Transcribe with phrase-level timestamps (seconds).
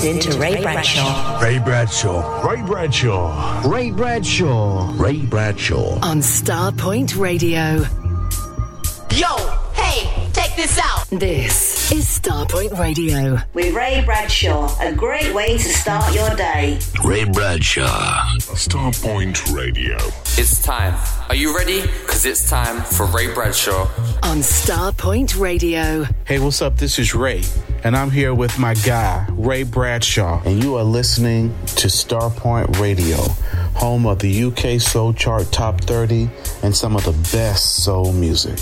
[0.00, 1.40] Good listening to Ray Bradshaw.
[1.42, 2.48] Ray Bradshaw.
[2.48, 3.68] Ray Bradshaw.
[3.68, 4.94] Ray Bradshaw.
[4.96, 5.98] Ray Bradshaw.
[6.02, 7.84] On Starpoint Radio.
[9.10, 9.36] Yo,
[9.74, 11.06] hey, check this out.
[11.10, 13.40] This is Starpoint Radio.
[13.52, 16.78] With Ray Bradshaw, a great way to start your day.
[17.04, 18.24] Ray Bradshaw.
[18.38, 19.96] Starpoint Radio.
[20.38, 20.94] It's time.
[21.28, 21.82] Are you ready?
[21.82, 23.82] Because it's time for Ray Bradshaw.
[24.22, 26.06] On Starpoint Radio.
[26.24, 26.78] Hey, what's up?
[26.78, 27.42] This is Ray,
[27.84, 33.16] and I'm here with my guy, Ray Bradshaw, and you are listening to Starpoint Radio,
[33.74, 36.28] home of the UK Soul Chart Top 30
[36.62, 38.58] and some of the best soul music.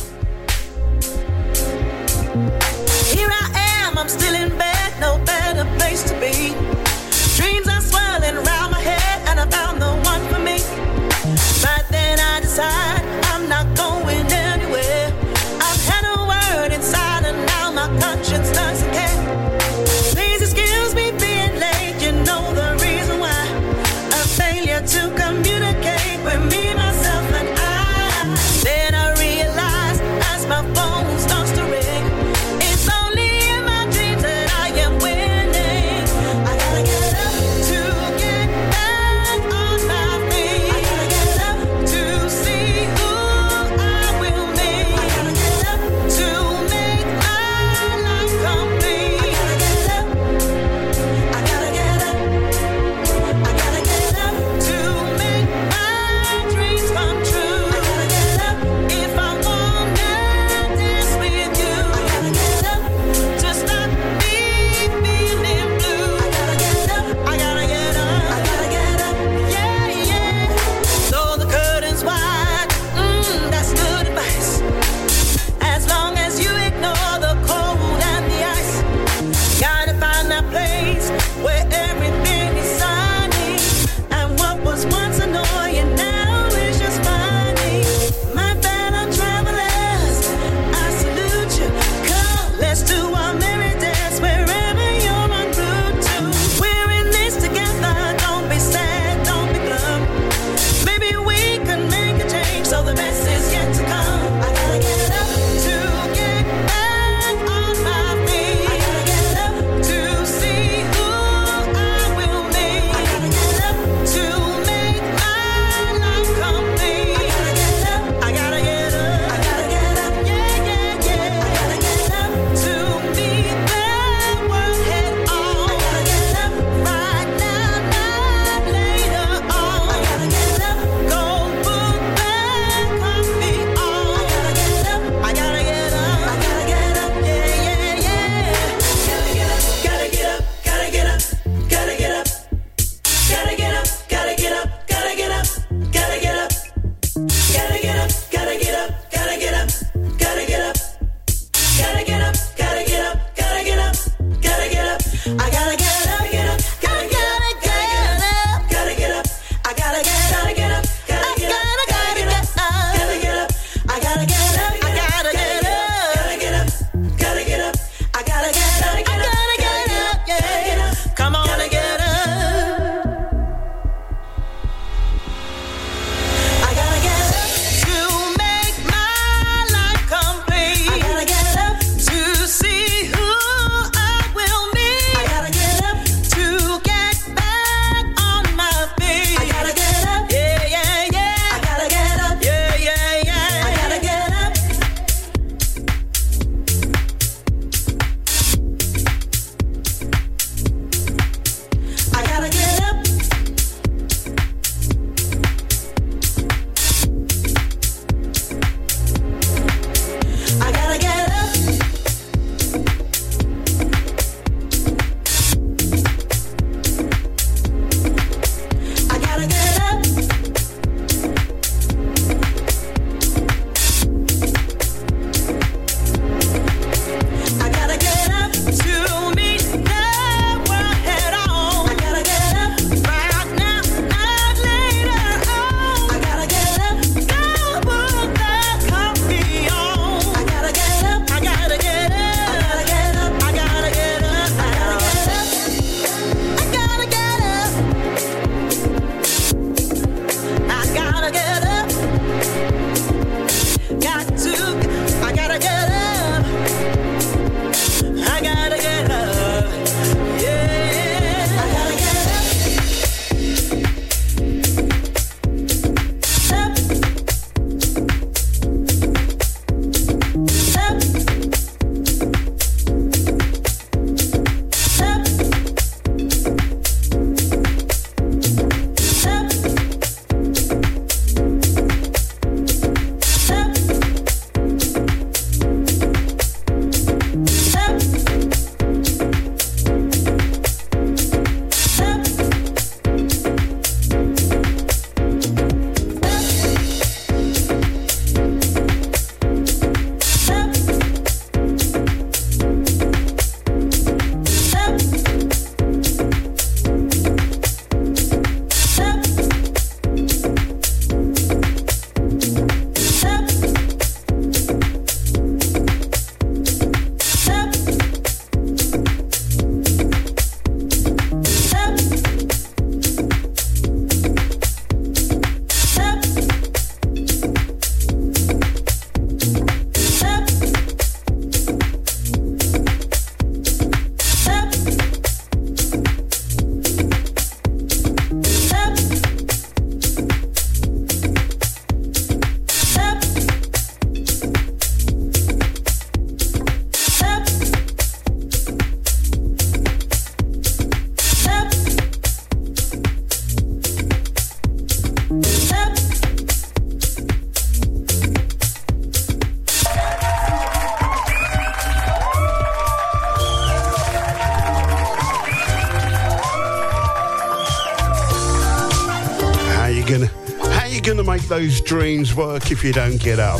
[371.88, 373.58] dreams work if you don't get up.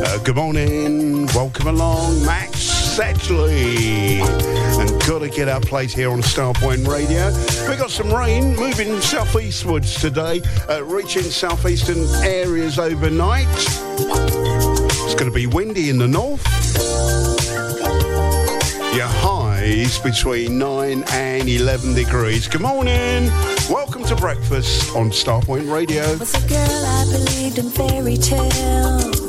[0.00, 2.52] Uh, good morning, welcome along, Max
[2.96, 4.20] Sedgley.
[4.80, 7.30] And gotta get our place here on Starpoint Radio.
[7.68, 10.40] We got some rain moving southeastwards today,
[10.70, 13.46] uh, reaching southeastern areas overnight.
[13.50, 16.42] It's going to be windy in the north.
[18.96, 22.48] Your highs between 9 and 11 degrees.
[22.48, 23.30] Good morning.
[23.68, 26.02] Welcome to breakfast on Starpoint Radio.
[26.16, 29.19] Was a girl I believed in fairy tales.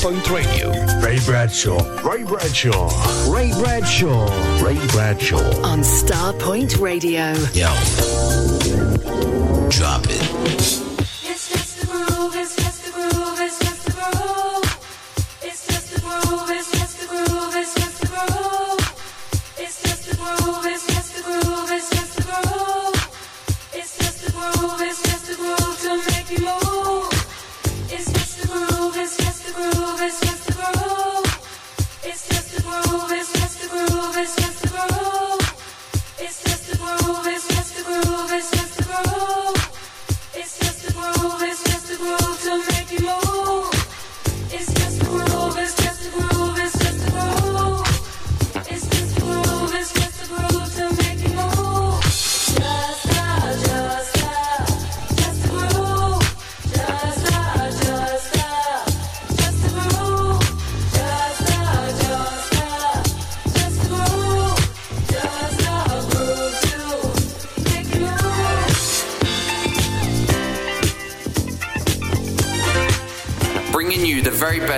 [0.00, 0.70] Point Radio.
[1.00, 1.78] Ray Bradshaw.
[2.02, 2.88] Ray Bradshaw.
[3.30, 4.64] Ray Bradshaw.
[4.64, 5.60] Ray Bradshaw.
[5.62, 7.34] On Starpoint Radio.
[7.52, 7.68] Yo.
[9.68, 10.89] Drop it.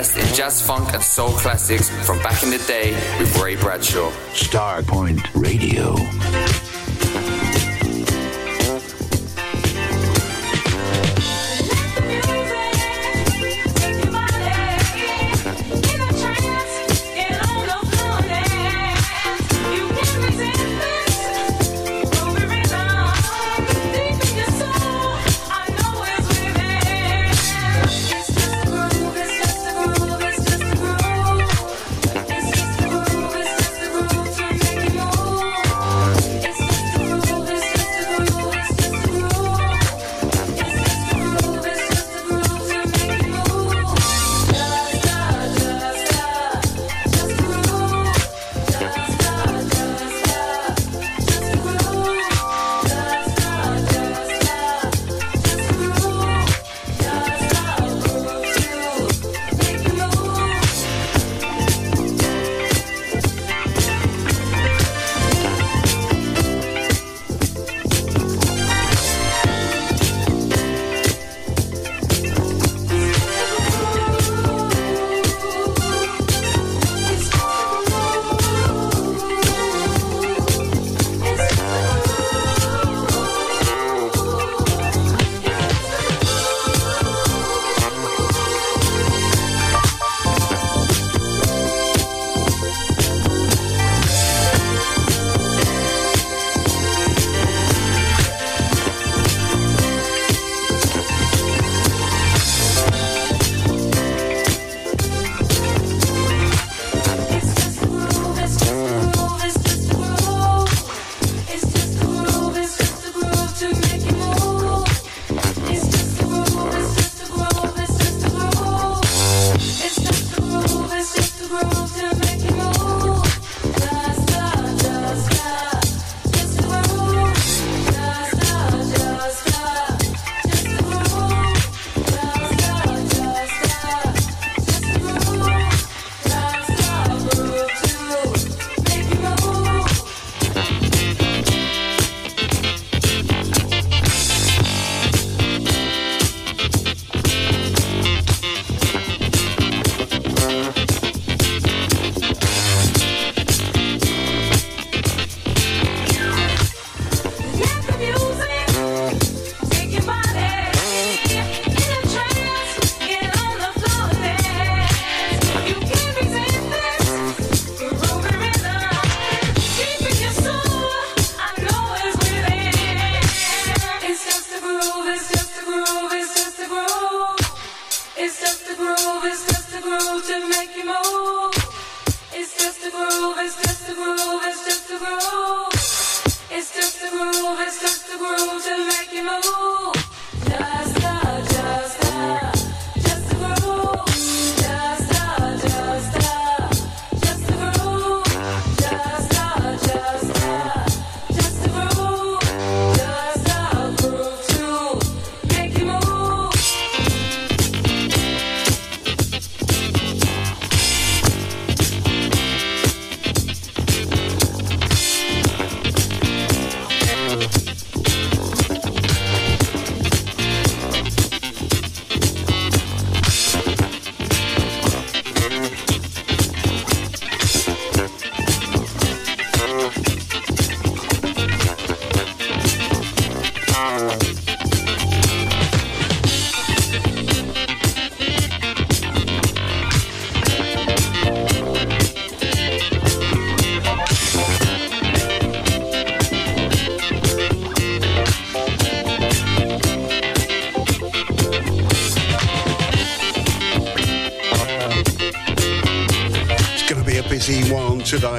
[0.02, 4.11] Best in jazz, funk, and soul classics from back in the day with Ray Bradshaw.
[4.32, 5.94] Starpoint Radio.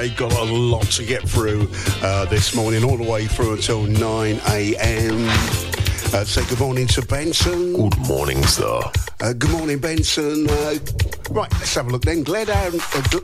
[0.04, 0.14] Today.
[0.16, 1.68] Got a lot to get through
[2.02, 5.26] uh, this morning, all the way through until 9 a.m.
[6.12, 7.72] Uh, say good morning to Benson.
[7.74, 8.82] Good morning, sir.
[9.20, 10.46] Uh, good morning, Benson.
[10.48, 10.78] Uh,
[11.30, 12.22] right, let's have a look then.
[12.22, 12.82] Glenn Adams.
[12.94, 13.20] Uh,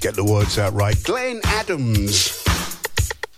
[0.00, 0.96] get the words out right.
[1.04, 2.42] Glenn Adams.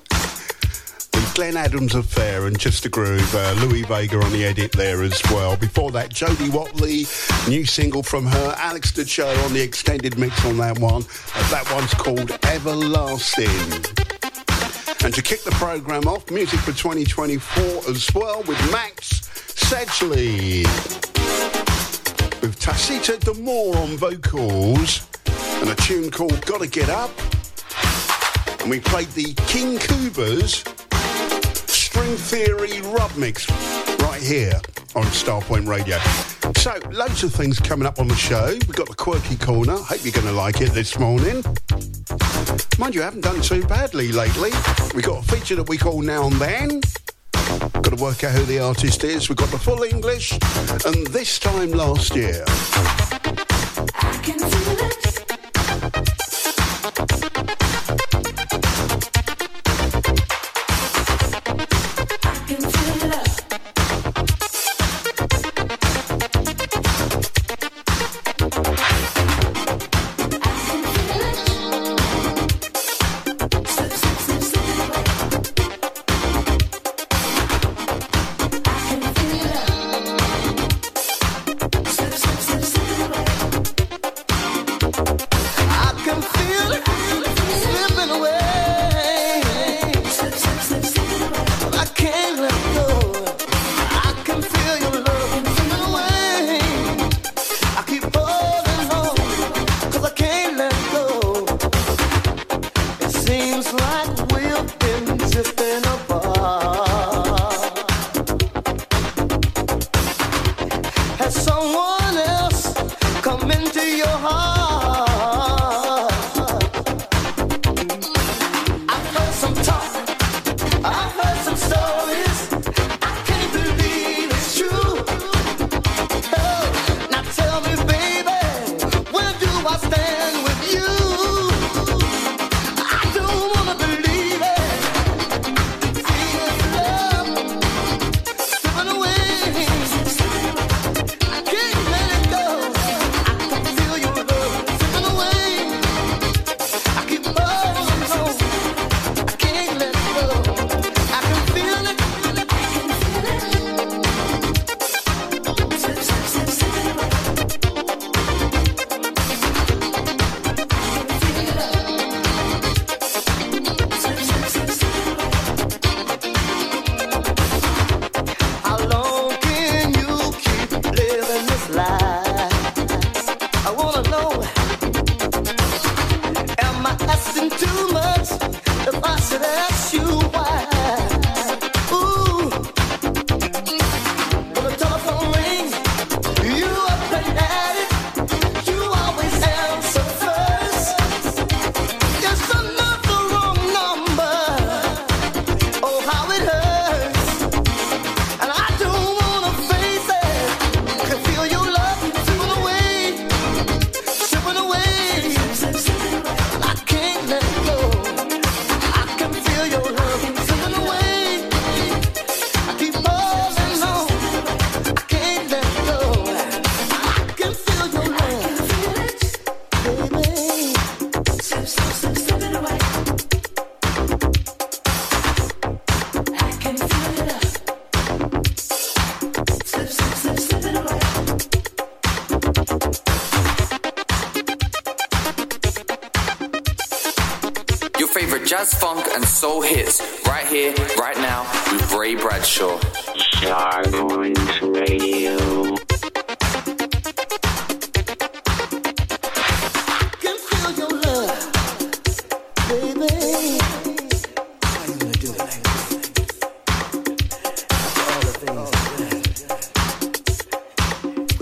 [0.08, 3.34] The Glenn Adams Affair and Just a Groove.
[3.34, 5.56] Uh, Louie Vega on the edit there as well.
[5.56, 7.06] Before that, Jody Watley,
[7.48, 8.54] new single from her.
[8.56, 11.02] Alex Di Ciò on the extended mix on that one.
[11.50, 13.48] That one's called Everlasting.
[15.02, 19.22] And to kick the programme off, music for 2024 as well with Max
[19.56, 20.64] Sedgley.
[22.42, 25.08] With Tacita Damore on vocals
[25.62, 27.11] and a tune called Gotta Get Up.
[28.61, 30.62] And we played the King Coobers
[31.66, 33.48] String Theory Rub Mix
[34.02, 34.61] right here
[34.94, 35.96] on Starpoint Radio.
[36.68, 38.48] So, loads of things coming up on the show.
[38.52, 39.74] We've got the quirky corner.
[39.74, 41.42] Hope you're going to like it this morning.
[42.78, 44.50] Mind you, I haven't done too badly lately.
[44.94, 46.81] We've got a feature that we call Now and Then.
[47.72, 49.31] Got to work out who the artist is.
[49.31, 50.33] We've got the full English.
[50.85, 52.44] And this time last year.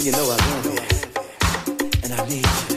[0.07, 0.79] you know I love you.
[2.05, 2.76] And I need you.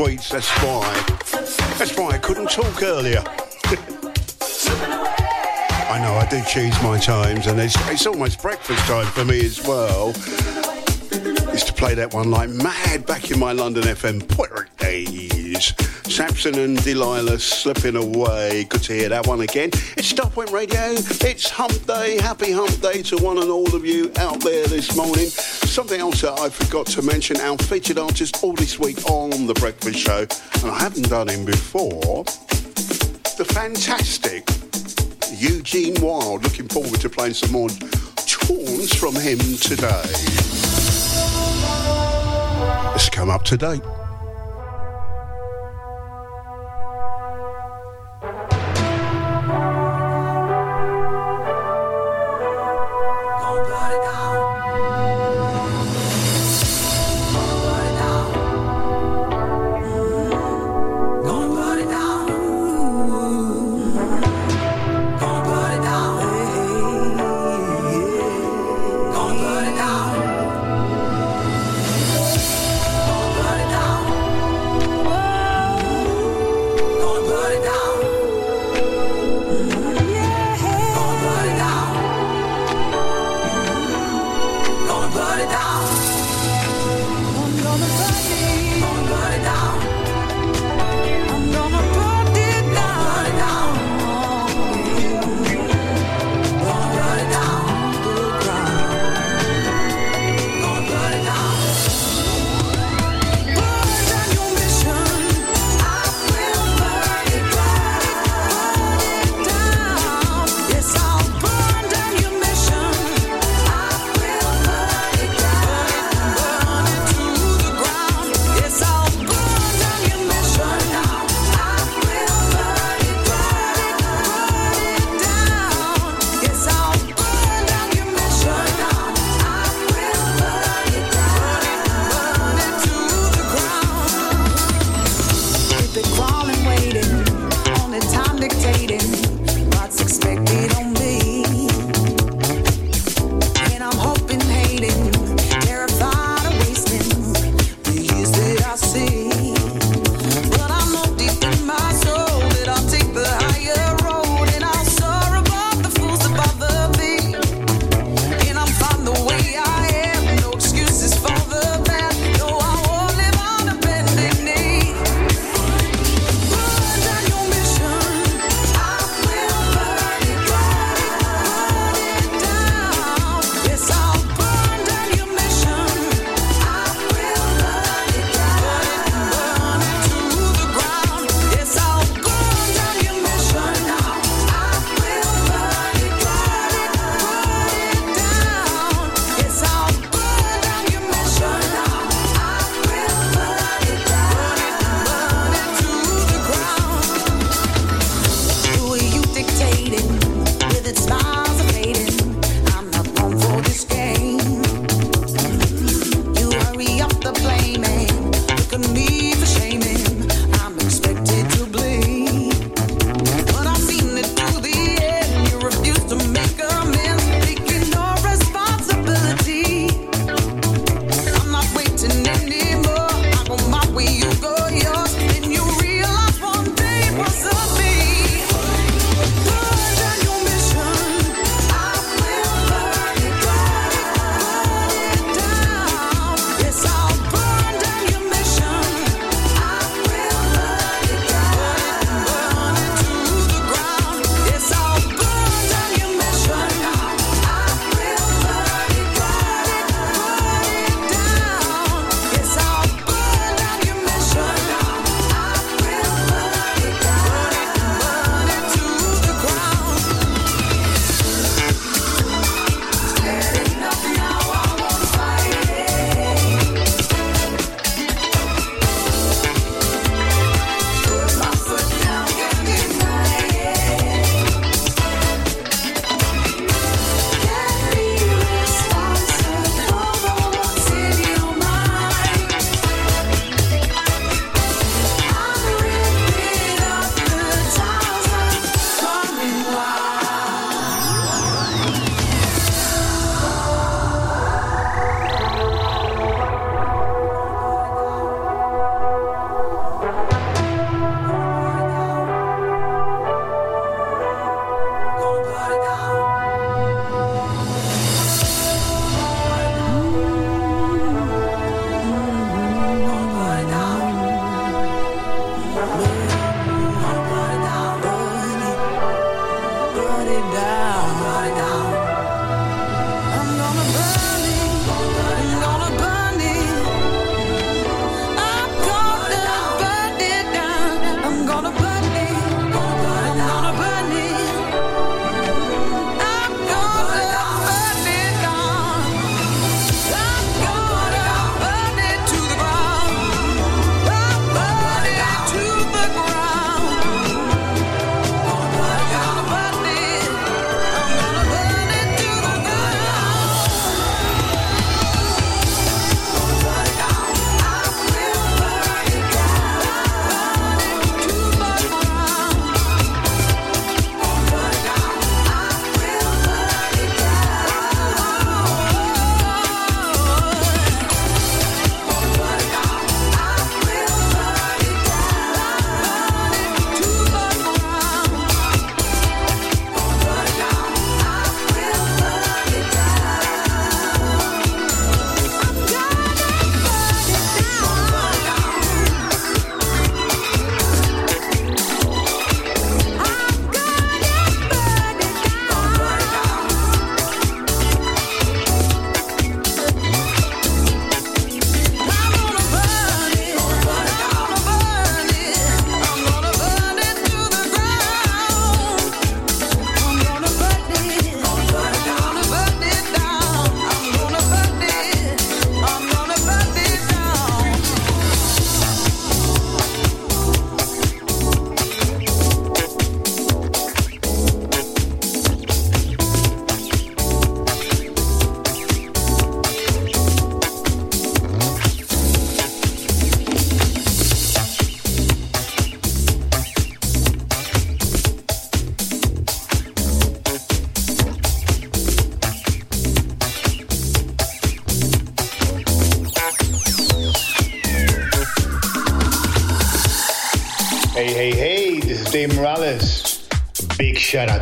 [0.00, 1.04] Sweets, that's why.
[1.78, 3.22] That's why I couldn't talk earlier.
[5.90, 9.44] I know, I do choose my times, and it's, it's almost breakfast time for me
[9.44, 10.08] as well.
[11.52, 15.74] Used to play that one like mad back in my London FM pirate days.
[16.10, 18.64] Samson and Delilah slipping away.
[18.64, 19.68] Good to hear that one again.
[19.96, 20.80] It's Starpoint Radio.
[20.92, 22.18] It's Hump Day.
[22.20, 25.28] Happy Hump Day to one and all of you out there this morning.
[25.80, 29.54] Something else that I forgot to mention, our featured artist all this week on The
[29.54, 30.26] Breakfast Show,
[30.60, 32.22] and I haven't done him before,
[33.38, 34.46] the fantastic
[35.32, 36.42] Eugene Wilde.
[36.44, 37.70] Looking forward to playing some more
[38.26, 40.04] tunes from him today.
[42.92, 43.80] Let's come up to date.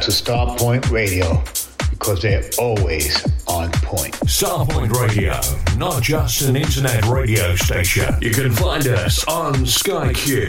[0.08, 1.42] To Starpoint Radio
[1.90, 4.14] because they're always on point.
[4.24, 5.38] Starpoint Radio,
[5.76, 8.14] not just an internet radio station.
[8.22, 10.46] You can find us on Sky Q,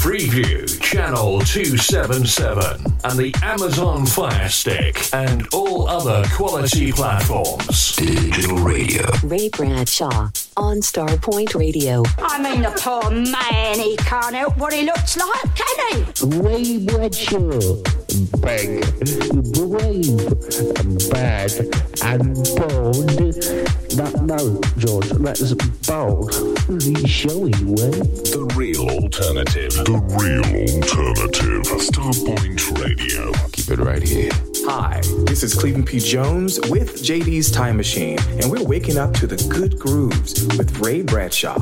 [0.00, 7.96] Freeview, Channel 277, and the Amazon Fire Stick, and all other quality platforms.
[7.96, 9.04] Digital radio.
[9.22, 12.04] Ray Bradshaw on Starpoint Radio.
[12.18, 16.38] I mean, the poor man, he can't help what he looks like, can he?
[16.38, 17.93] Ray Bradshaw.
[18.44, 18.84] Big,
[19.54, 20.20] brave,
[20.78, 21.50] and bad,
[22.02, 23.10] and bold.
[23.96, 25.54] No, no, George, that's
[25.86, 26.34] bold.
[26.68, 27.90] Really showy, way.
[28.34, 29.72] The real alternative.
[29.72, 31.62] The real alternative.
[31.80, 33.32] Starpoint Radio.
[33.52, 34.30] Keep it right here.
[34.66, 35.98] Hi, this is Cleveland P.
[35.98, 41.02] Jones with JD's Time Machine, and we're waking up to the good grooves with Ray
[41.02, 41.58] Bradshaw.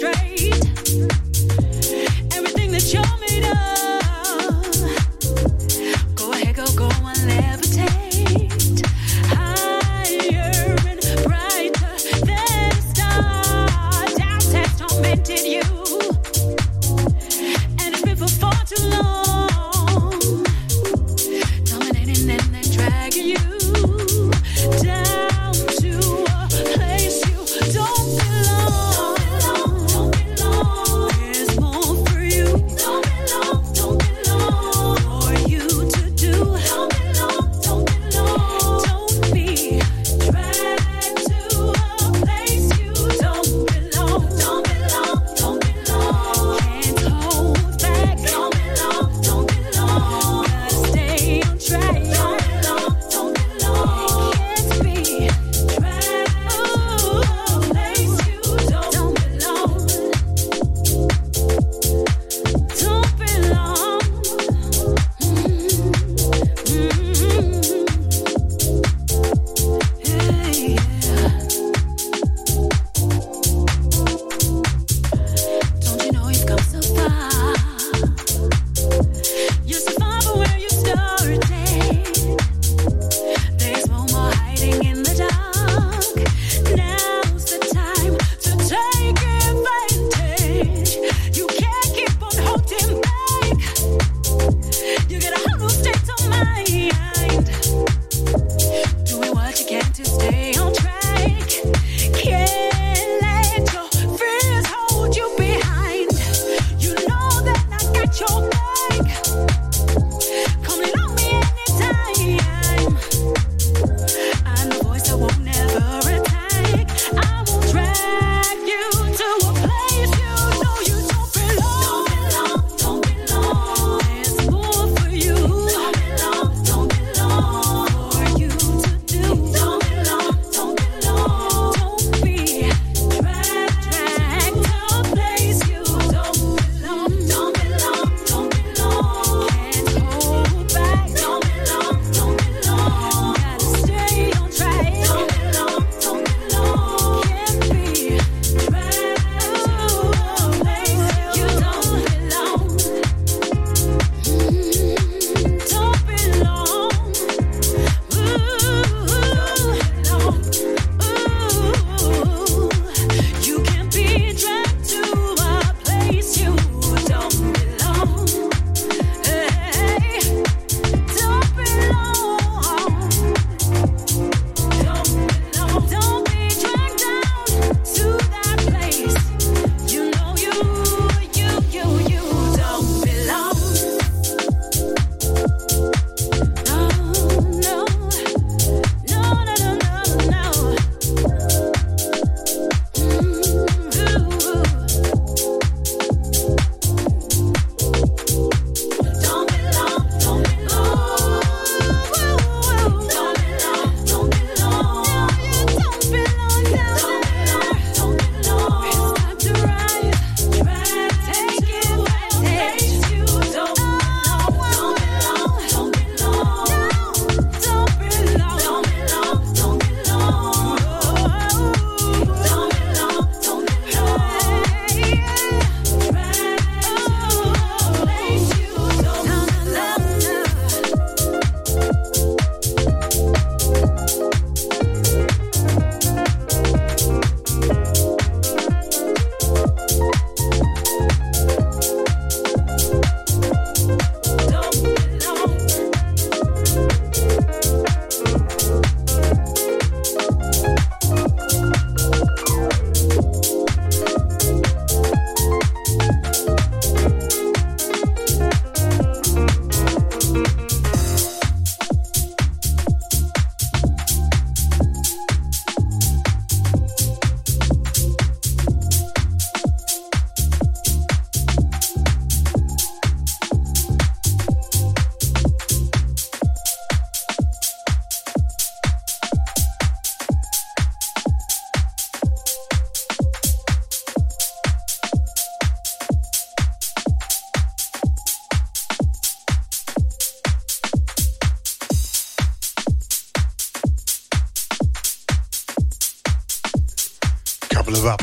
[0.00, 0.27] Demonstrate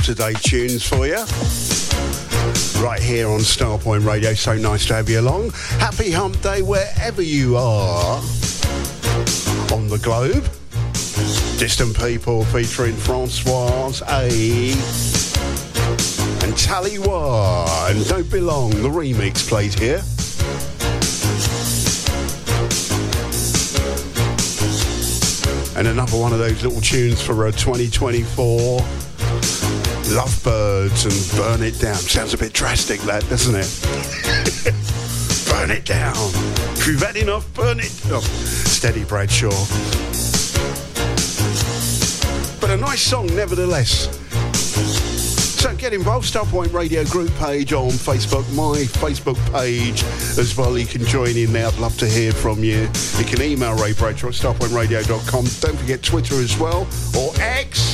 [0.08, 1.18] up-to-date tunes for you.
[2.80, 4.36] Right here on Starpoint Radio.
[4.36, 5.50] So nice to have you along.
[5.80, 8.18] Happy Hump Day wherever you are
[9.74, 10.44] on the globe.
[11.58, 14.74] Distant People featuring Francoise A.
[16.44, 18.70] And Taliwa and Don't Belong.
[18.70, 20.04] The remix played here.
[25.76, 29.05] And another one of those little tunes for a 2024.
[30.86, 31.96] And Burn It Down.
[31.96, 33.66] Sounds a bit drastic, that, doesn't it?
[35.50, 36.14] burn it down.
[36.78, 37.92] If you've had enough, burn it.
[38.06, 39.50] Oh, steady, Bradshaw.
[42.62, 44.16] But a nice song, nevertheless.
[45.60, 50.04] So get involved, Starpoint Radio group page on Facebook, my Facebook page
[50.38, 50.78] as well.
[50.78, 51.66] You can join in there.
[51.66, 52.88] I'd love to hear from you.
[53.18, 55.46] You can email Ray Bradshaw at starpointradio.com.
[55.62, 57.85] Don't forget Twitter as well, or X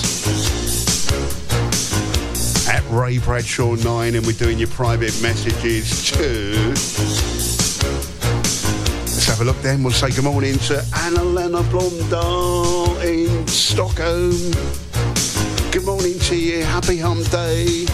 [2.92, 6.54] Ray Bradshaw 9 and we're doing your private messages too.
[9.06, 9.82] Let's have a look then.
[9.82, 14.52] We'll say good morning to Anna Lena Blondal in Stockholm.
[15.72, 16.64] Good morning to you.
[16.64, 17.86] Happy Hump Day.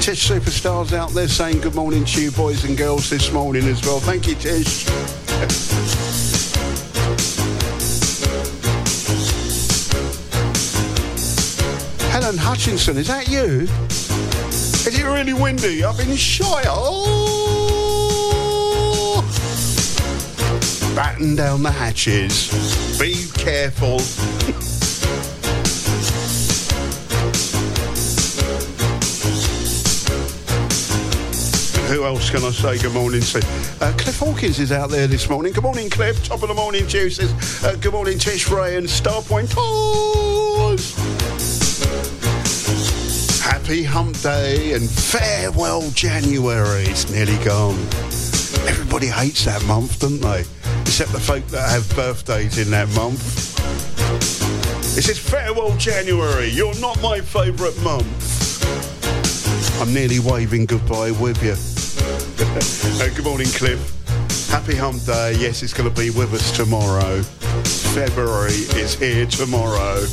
[0.00, 3.84] Tish Superstars out there saying good morning to you boys and girls this morning as
[3.84, 3.98] well.
[3.98, 5.23] Thank you, Tish.
[12.64, 13.68] Hutchinson, is that you?
[13.90, 16.64] Is it really windy up in Shire?
[16.66, 17.20] Oh!
[20.96, 22.98] Batten down the hatches.
[22.98, 23.98] Be careful.
[31.92, 33.46] Who else can I say good morning to?
[33.82, 35.52] Uh, Cliff Hawkins is out there this morning.
[35.52, 36.26] Good morning, Cliff.
[36.26, 37.62] Top of the morning, juices.
[37.62, 39.52] Uh, good morning, Tish Ray and Starpoint.
[43.64, 46.82] Happy Hump Day and farewell January.
[46.82, 47.78] It's nearly gone.
[48.68, 50.40] Everybody hates that month, don't they?
[50.82, 53.22] Except the folk that have birthdays in that month.
[54.98, 56.48] It says farewell January.
[56.48, 58.60] You're not my favourite month.
[59.80, 61.56] I'm nearly waving goodbye with you.
[63.00, 63.80] Uh, good morning, Cliff.
[64.50, 65.36] Happy Hump Day.
[65.38, 67.22] Yes, it's going to be with us tomorrow.
[67.94, 70.04] February is here tomorrow.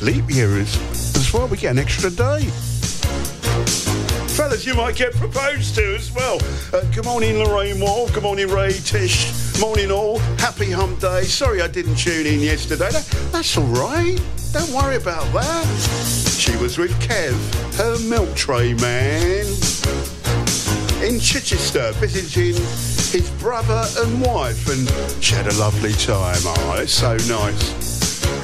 [0.00, 0.76] Leap year is
[1.16, 1.48] as well.
[1.48, 2.48] We get an extra day.
[4.34, 6.40] Fellas, you might get proposed to as well.
[6.72, 8.08] Uh, good morning, Lorraine Wall.
[8.08, 9.60] Good morning, Ray Tish.
[9.60, 10.18] Morning, all.
[10.38, 11.22] Happy Hump Day.
[11.22, 12.90] Sorry I didn't tune in yesterday.
[12.90, 14.20] That, that's all right.
[14.52, 15.64] Don't worry about that.
[16.36, 17.34] She was with Kev,
[17.76, 19.46] her milk tray man,
[21.04, 26.40] in Chichester, visiting his brother and wife, and she had a lovely time.
[26.44, 27.93] Oh, it's so nice.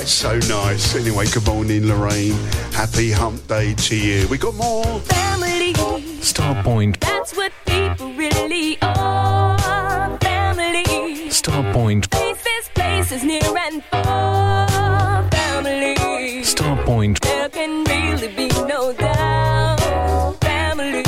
[0.01, 0.95] It's so nice.
[0.97, 2.37] Anyway, good morning, Lorraine.
[2.73, 4.27] Happy Hump Day to you.
[4.29, 4.85] We got more.
[5.01, 5.73] Family.
[6.21, 6.99] Starpoint.
[7.01, 10.19] That's what people really are.
[10.19, 10.85] Family.
[11.31, 12.11] Starpoint.
[12.11, 15.29] Places, places near and far.
[15.31, 15.97] Family.
[16.43, 17.19] Starpoint.
[17.21, 20.41] There can really be no doubt.
[20.41, 21.03] Family.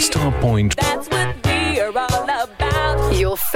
[0.00, 0.74] Starpoint.
[0.76, 1.37] That's what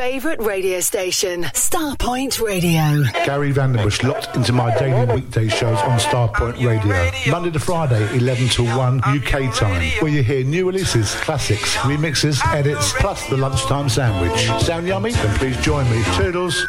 [0.03, 3.05] favourite radio station, Starpoint Radio.
[3.25, 7.31] Gary Vanderbush locked into my daily weekday shows on Starpoint Radio.
[7.31, 12.45] Monday to Friday, 11 to 1 UK time, where you hear new releases, classics, remixes,
[12.53, 14.49] edits, plus the lunchtime sandwich.
[14.61, 15.13] Sound yummy?
[15.13, 16.03] Then please join me.
[16.17, 16.67] Toodles.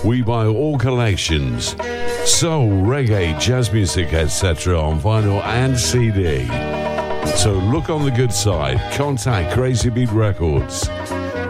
[0.04, 1.76] We buy all collections.
[2.26, 4.80] Soul, reggae, jazz music, etc.
[4.80, 6.46] on vinyl and CD.
[7.36, 8.80] So look on the good side.
[8.94, 10.90] Contact Crazy Beat Records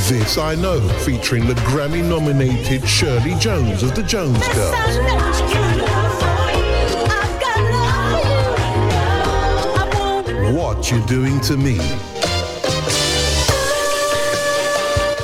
[0.08, 4.76] This I Know, featuring the Grammy nominated Shirley Jones of the Jones Girls.
[10.56, 12.15] What You Doing to Me.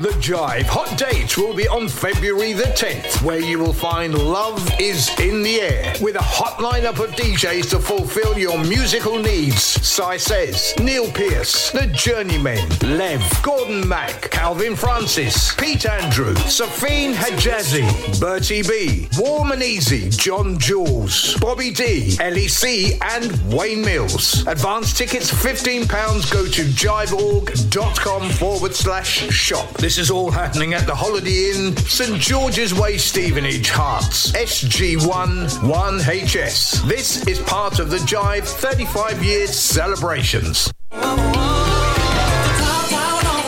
[0.00, 4.66] The Jive Hot Dates will be on February the 10th, where you will find Love
[4.80, 9.62] is in the Air with a hot lineup of DJs to fulfill your musical needs.
[9.62, 17.84] Cy Says, Neil Pierce, The Journeymen, Lev, Gordon Mack, Calvin Francis, Pete Andrew, Safine Hajazi,
[18.18, 24.46] Bertie B, Warm and Easy, John Jules, Bobby D, LEC, and Wayne Mills.
[24.46, 25.86] Advance tickets £15.
[26.32, 29.68] Go to jiveorg.com forward slash shop.
[29.90, 36.88] This is all happening at the Holiday Inn, St George's Way, Stevenage, Herts, SG1 1HS.
[36.88, 40.70] This is part of the Jive 35 years celebrations.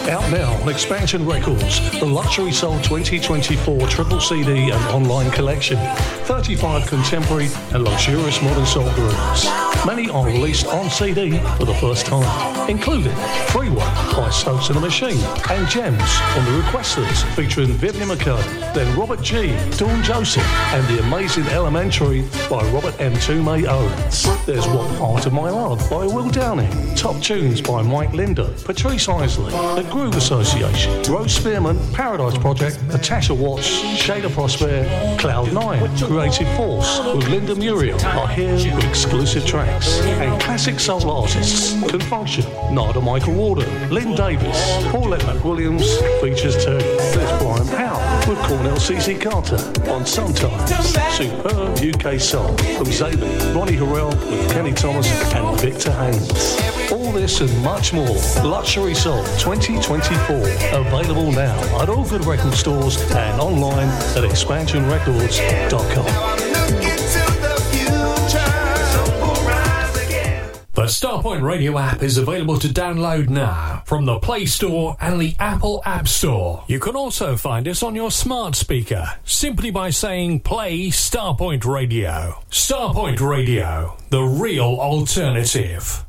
[0.09, 5.79] Out now on Expansion Records, the Luxury Soul 2024 triple CD and online collection.
[6.25, 9.47] 35 contemporary and luxurious modern soul grooves.
[9.87, 13.15] Many are released on CD for the first time, including
[13.49, 15.19] Freeway by Stokes and the Machine
[15.51, 18.43] and Gems from the Requesters featuring Vivian McKay,
[18.75, 23.15] then Robert G, Dawn Joseph, and The Amazing Elementary by Robert M.
[23.15, 24.25] Toomey Owens.
[24.47, 29.09] There's What Part of My Love by Will Downing, Top Tunes by Mike Linder, Patrice
[29.09, 34.85] Isley, The Groove Association, Rose Spearman, Paradise Project, Natasha Watts, Shada Prosper,
[35.19, 40.01] Cloud9, Creative Force with Linda Muriel are here with exclusive tracks.
[40.01, 42.45] And classic soul artists can function.
[42.75, 44.57] Narada Michael Walden, Lynn Davis,
[44.91, 45.85] Paulette McWilliams
[46.23, 46.79] features too.
[46.79, 49.57] There's Brian Powell with Cornell CC Carter
[49.91, 50.71] on Sometimes.
[51.15, 56.72] Superb UK soul from Zabi, Ronnie Harrell with Kenny Thomas and Victor Haynes.
[56.93, 58.17] All this and much more.
[58.45, 60.37] Luxury Soul 2024.
[60.79, 66.43] Available now at all good record stores and online at expansionrecords.com.
[70.75, 75.37] The Starpoint Radio app is available to download now from the Play Store and the
[75.39, 76.65] Apple App Store.
[76.67, 82.43] You can also find us on your smart speaker simply by saying play Starpoint Radio.
[82.51, 86.05] Starpoint Radio, the real alternative.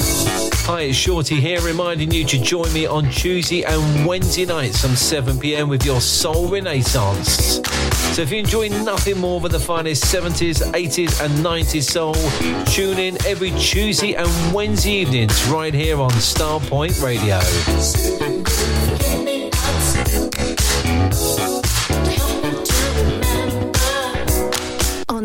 [0.00, 4.94] Hi, it's Shorty here, reminding you to join me on Tuesday and Wednesday nights from
[4.94, 7.60] 7 pm with your Soul Renaissance.
[8.14, 12.14] So if you enjoy nothing more than the finest 70s, 80s, and 90s soul,
[12.66, 17.38] tune in every Tuesday and Wednesday evenings right here on Starpoint Radio.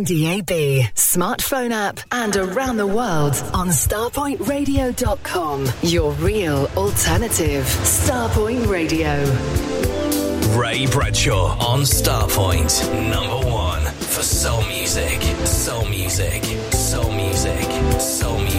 [0.04, 5.68] DAB, smartphone app, and around the world on starpointradio.com.
[5.82, 7.66] Your real alternative.
[7.66, 9.24] Starpoint Radio.
[10.58, 12.84] Ray Bradshaw on Starpoint.
[13.10, 15.22] Number one for soul music.
[15.46, 16.44] Soul music.
[16.72, 17.64] Soul music.
[18.00, 18.53] Soul music.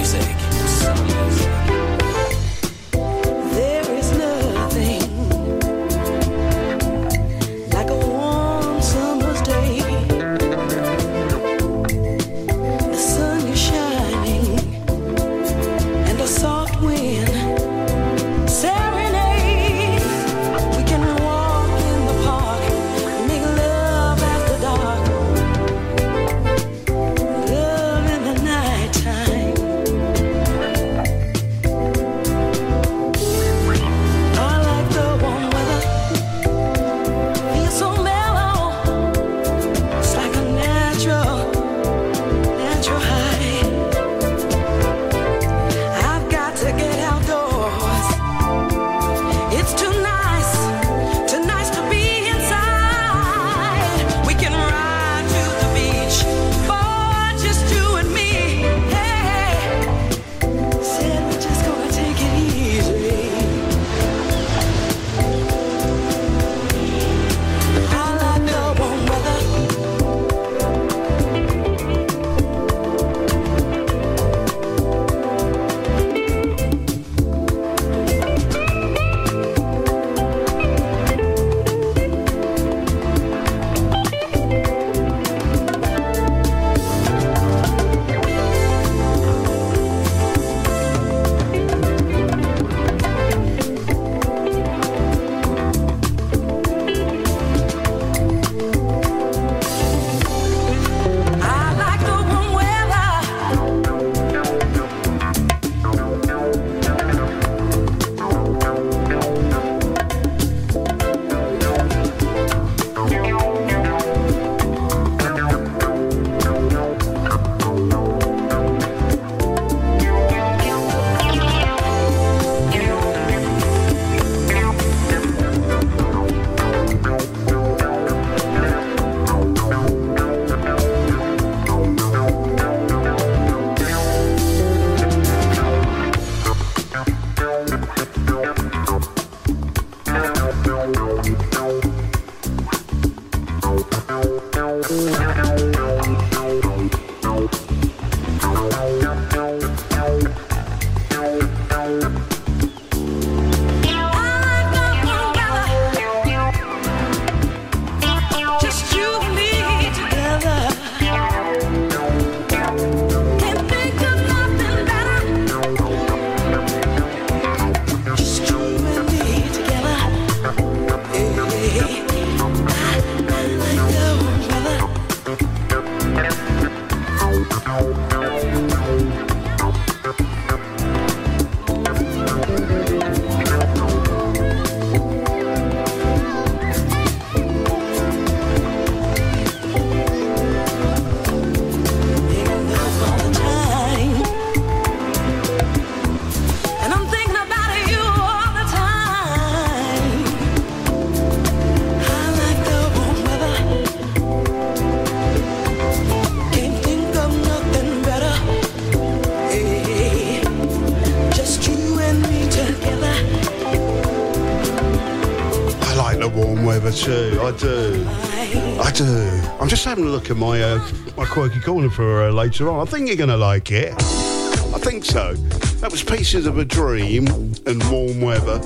[219.95, 220.85] having a look at my uh,
[221.17, 222.85] my quirky corner for uh, later on.
[222.85, 223.93] I think you're going to like it.
[223.93, 225.35] I think so.
[225.79, 228.59] That was Pieces of a Dream and Warm Weather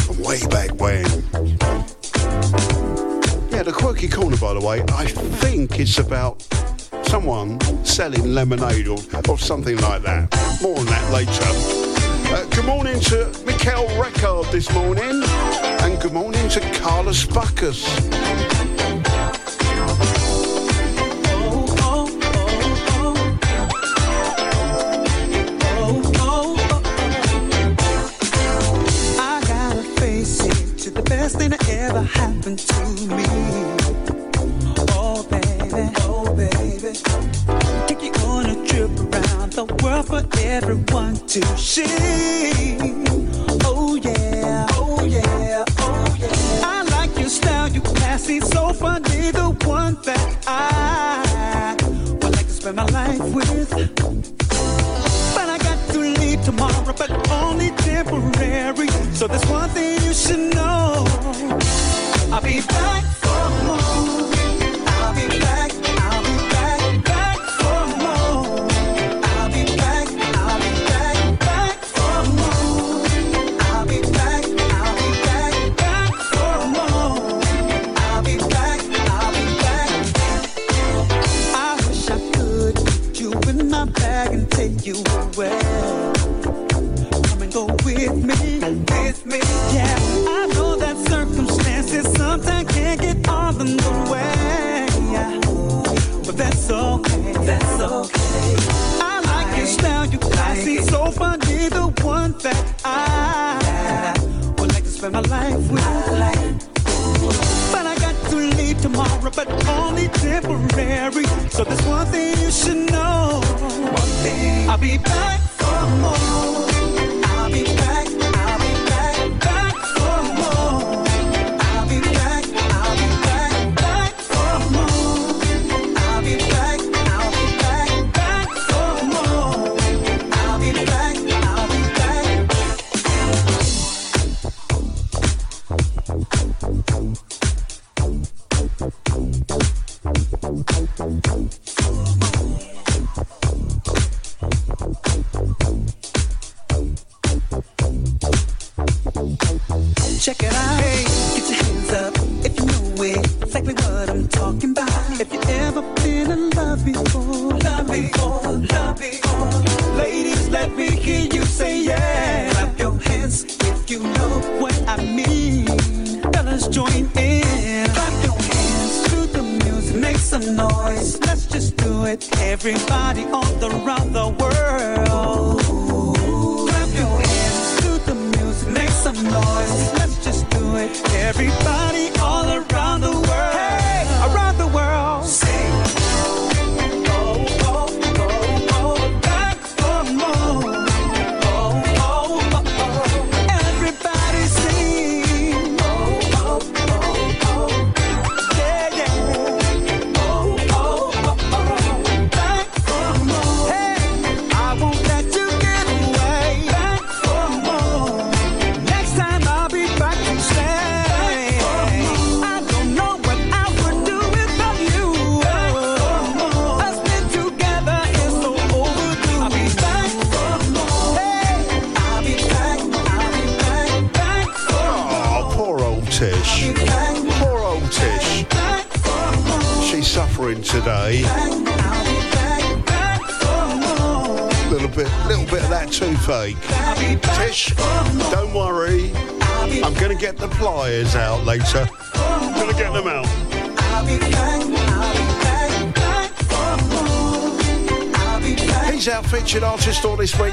[0.00, 1.04] from way back when.
[3.50, 6.42] Yeah, the quirky corner, by the way, I think it's about
[7.02, 8.96] someone selling lemonade or,
[9.28, 10.34] or something like that.
[10.62, 12.32] More on that later.
[12.34, 15.22] Uh, good morning to Mikhail Record this morning,
[15.82, 18.21] and good morning to Carlos Buckus.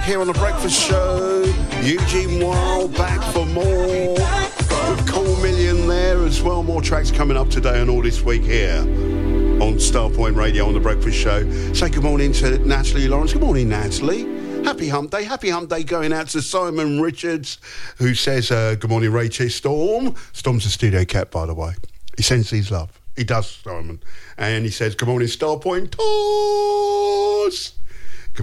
[0.09, 1.43] here on The Breakfast Show.
[1.83, 4.15] Eugene Wilde back for more.
[4.15, 6.63] With Cool Million there as well.
[6.63, 10.79] More tracks coming up today and all this week here on Starpoint Radio on The
[10.79, 11.47] Breakfast Show.
[11.75, 13.33] Say good morning to Natalie Lawrence.
[13.33, 14.23] Good morning, Natalie.
[14.63, 15.25] Happy Hump Day.
[15.25, 17.59] Happy Hump Day going out to Simon Richards,
[17.97, 20.15] who says, uh, Good morning, Rachel Storm.
[20.33, 21.75] Storm's a studio cat, by the way.
[22.17, 22.99] He sends his love.
[23.15, 24.01] He does, Simon.
[24.39, 26.38] And he says, Good morning, Starpoint Talk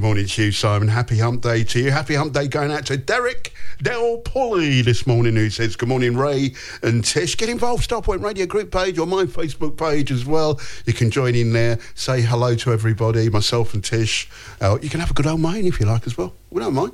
[0.06, 0.86] morning to you, Simon.
[0.86, 1.90] Happy hump day to you.
[1.90, 3.52] Happy hump day going out to Derek
[3.82, 6.54] Del Polly this morning, who says, Good morning, Ray
[6.84, 7.36] and Tish.
[7.36, 10.60] Get involved, Starpoint Radio group page or my Facebook page as well.
[10.84, 14.30] You can join in there, say hello to everybody, myself and Tish.
[14.60, 16.32] Uh, you can have a good old moan if you like as well.
[16.50, 16.92] We don't mind.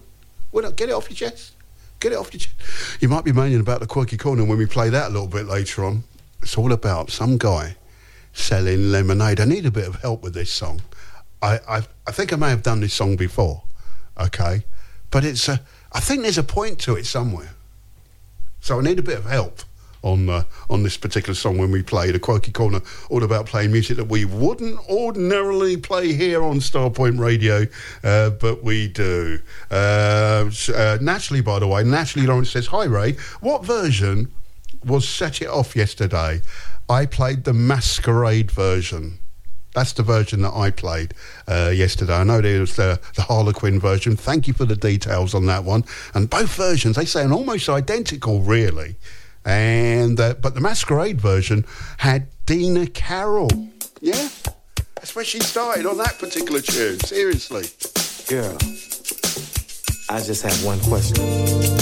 [0.50, 1.52] We don't get it off your chest.
[2.00, 3.02] Get it off your chest.
[3.02, 5.44] You might be moaning about the Quirky Corner when we play that a little bit
[5.44, 6.04] later on.
[6.40, 7.76] It's all about some guy
[8.32, 9.38] selling lemonade.
[9.38, 10.80] I need a bit of help with this song.
[11.42, 13.64] I, I, I think I may have done this song before,
[14.18, 14.62] okay,
[15.10, 15.60] but it's a,
[15.92, 17.50] I think there's a point to it somewhere.
[18.60, 19.62] So I need a bit of help
[20.02, 22.80] on uh, on this particular song when we play the Quirky Corner,
[23.10, 27.66] all about playing music that we wouldn't ordinarily play here on Starpoint Radio,
[28.04, 29.40] uh, but we do.
[29.70, 34.30] Uh, uh, Natalie, by the way, Natalie Lawrence says, "Hi Ray, what version
[34.84, 36.42] was Set It Off yesterday?
[36.88, 39.18] I played the Masquerade version."
[39.74, 41.14] That's the version that I played
[41.48, 42.14] uh, yesterday.
[42.14, 44.16] I know there was the, the Harlequin version.
[44.16, 45.84] Thank you for the details on that one.
[46.14, 48.96] And both versions, they sound almost identical, really.
[49.44, 51.64] And uh, but the Masquerade version
[51.98, 53.50] had Dina Carroll.
[54.00, 54.28] Yeah,
[54.94, 57.00] that's where she started on that particular tune.
[57.00, 57.64] Seriously.
[58.28, 58.56] Girl,
[60.08, 61.81] I just have one question.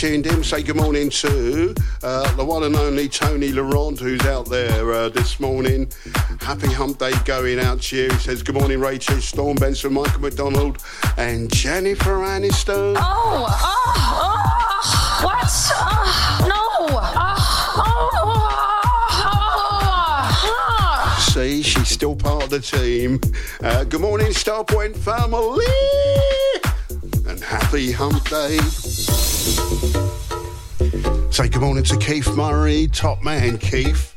[0.00, 4.48] tuned in, say good morning to uh, the one and only Tony Laurent, who's out
[4.48, 5.92] there uh, this morning.
[6.40, 8.10] Happy Hump Day going out to you.
[8.10, 10.82] He says good morning, Rachel, Storm Benson, Michael McDonald,
[11.18, 12.96] and Jennifer Aniston.
[12.96, 13.92] Oh, oh,
[14.22, 15.44] oh, what?
[15.74, 16.64] Oh, no.
[17.76, 18.06] Oh,
[20.56, 23.20] oh, See, she's still part of the team.
[23.62, 25.66] Uh, good morning, Starpoint family,
[27.28, 28.60] and happy Hump Day.
[31.30, 34.16] Say good morning to Keith Murray, top man, Keith.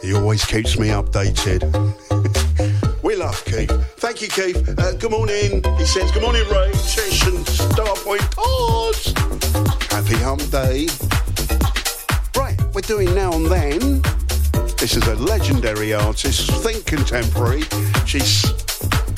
[0.00, 1.60] He always keeps me updated.
[3.02, 3.72] we love Keith.
[3.96, 4.78] Thank you, Keith.
[4.78, 5.64] Uh, good morning.
[5.76, 8.22] He says, Good morning, Ray, and Starpoint.
[9.90, 10.86] Happy Hump Day.
[12.40, 14.00] Right, we're doing now and then.
[14.78, 17.64] This is a legendary artist, think contemporary.
[18.06, 18.44] She's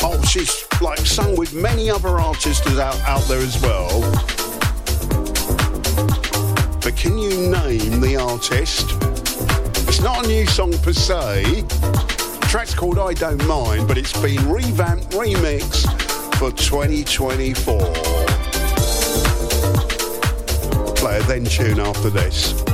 [0.02, 4.00] oh, she's like sung with many other artists out, out there as well.
[6.82, 8.86] But can you name the artist?
[9.88, 11.62] It's not a new song per se.
[11.62, 15.86] The track's called I Don't Mind, but it's been revamped, remixed
[16.34, 17.78] for 2024.
[20.96, 22.65] Play a then tune after this.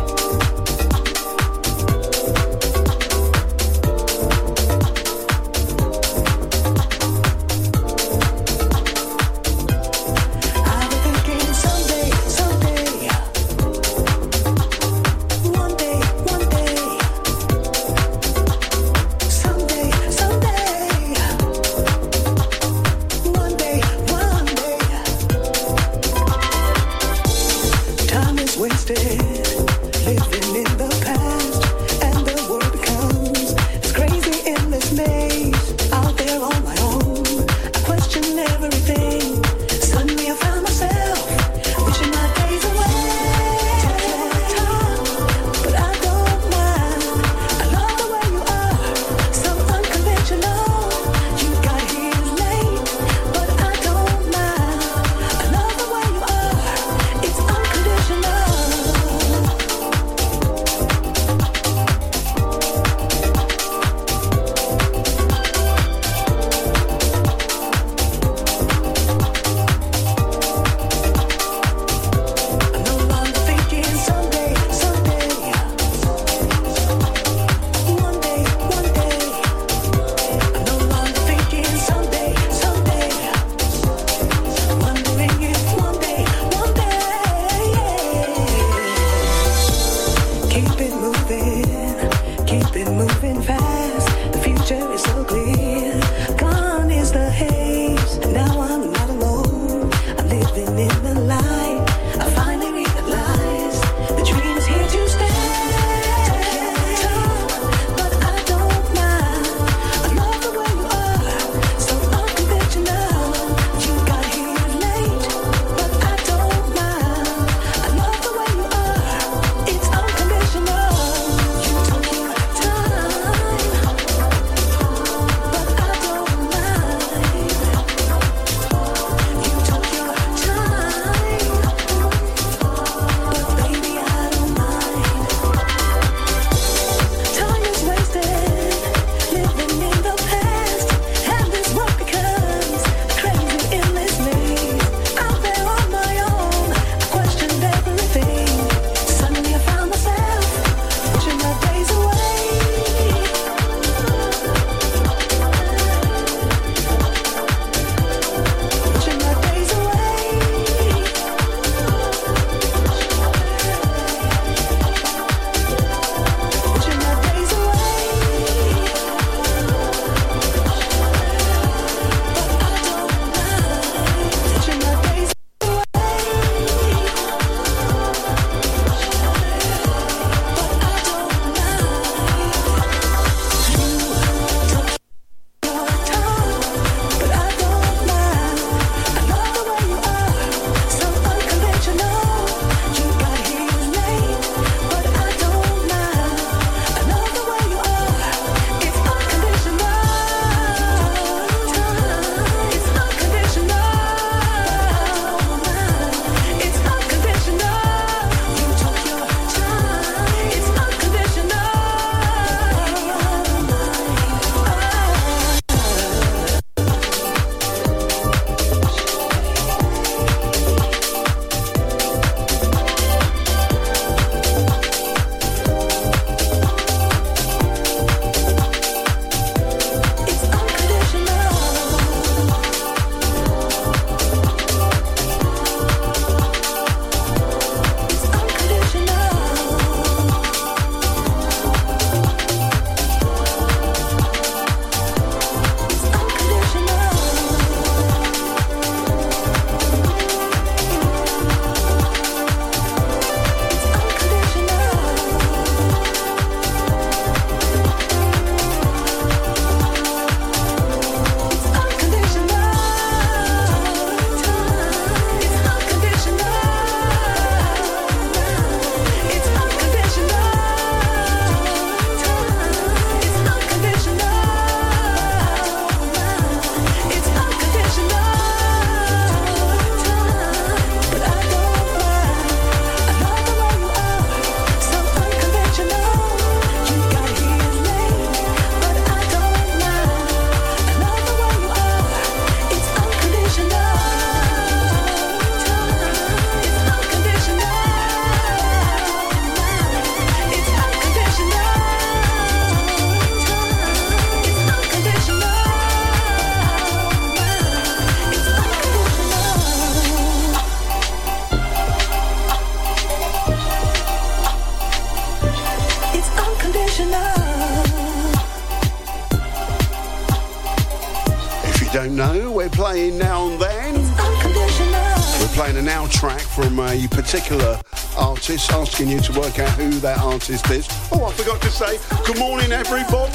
[327.32, 327.80] Particular
[328.18, 330.86] artist, asking you to work out who that artist is.
[331.10, 333.32] Oh, I forgot to say, good morning, everybody.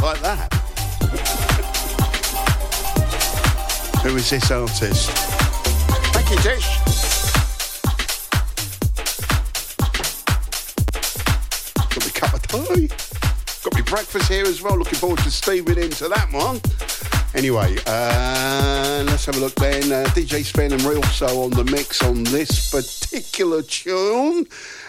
[0.00, 0.54] Like that.
[4.04, 5.10] who is this artist?
[6.14, 6.78] Thank you, Tish.
[11.74, 12.86] Got me cup of tea.
[13.64, 14.78] Got me breakfast here as well.
[14.78, 16.60] Looking forward to steaming into that one.
[17.34, 19.90] Anyway, uh, let's have a look then.
[19.90, 22.70] Uh, DJ Spen and Real So on the mix on this
[23.18, 24.46] particular tune.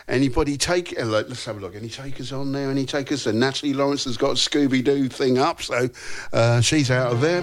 [0.07, 0.99] Anybody take?
[0.99, 1.76] Uh, let's have a look.
[1.76, 2.69] Any takers on there?
[2.69, 3.26] Any takers?
[3.26, 5.89] And Natalie Lawrence has got a Scooby Doo thing up, so
[6.31, 7.41] uh, she's out of there.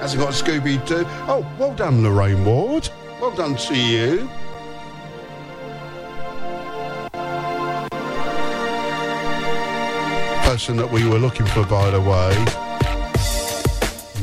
[0.00, 1.04] Hasn't got a Scooby Doo.
[1.26, 2.88] Oh, well done, Lorraine Ward.
[3.20, 4.28] Well done to you.
[10.44, 12.34] Person that we were looking for, by the way,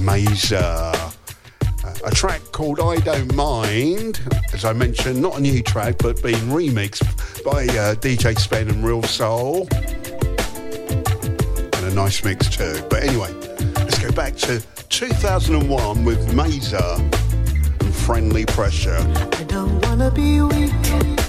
[0.01, 1.13] Maysa.
[2.05, 4.21] A track called I Don't Mind,
[4.55, 7.03] as I mentioned, not a new track, but being remixed
[7.43, 9.69] by uh, DJ Spen and Reelsoul.
[11.75, 12.81] And a nice mix too.
[12.89, 13.33] But anyway,
[13.75, 16.99] let's go back to 2001 with Maysa
[17.81, 18.97] and Friendly Pressure.
[18.97, 21.24] I don't wanna be weak.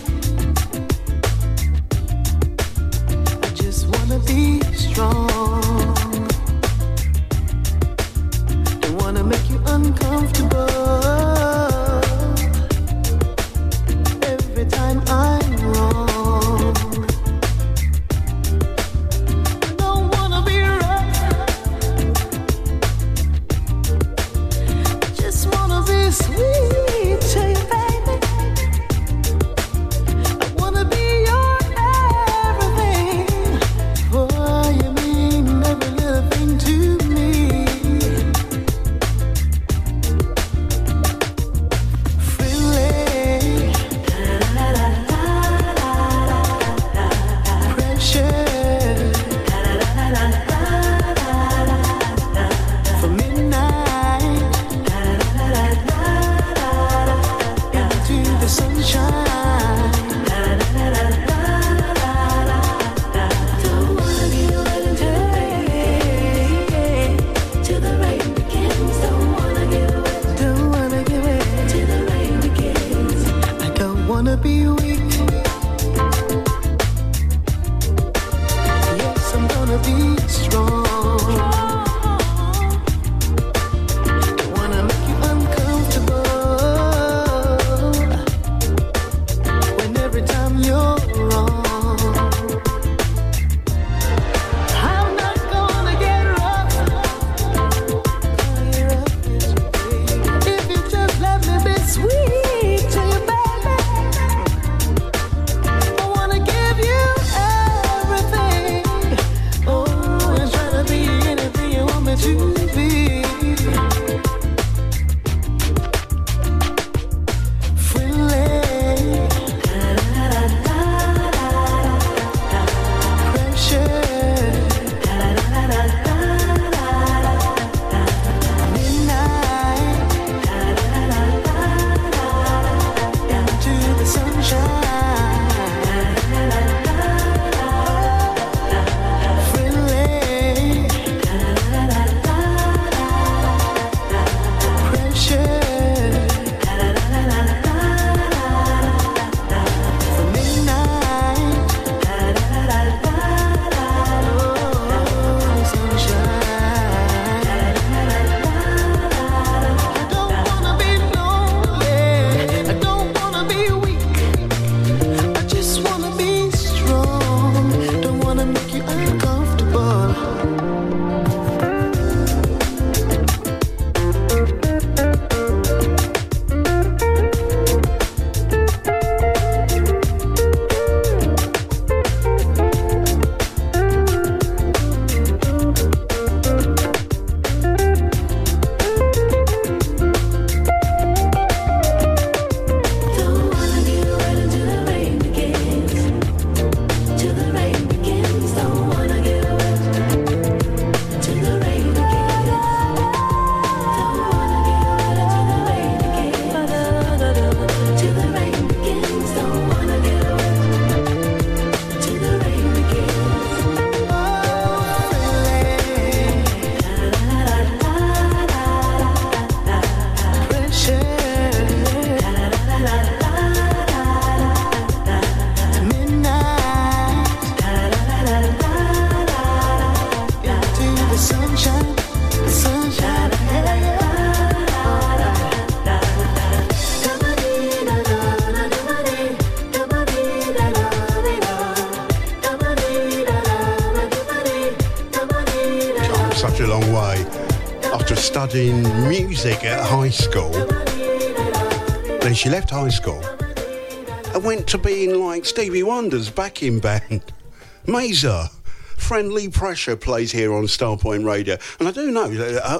[254.67, 257.23] To being like Stevie Wonder's backing band.
[257.87, 258.51] Maysa.
[258.97, 261.57] Friendly Pressure plays here on Starpoint Radio.
[261.79, 262.25] And I do know,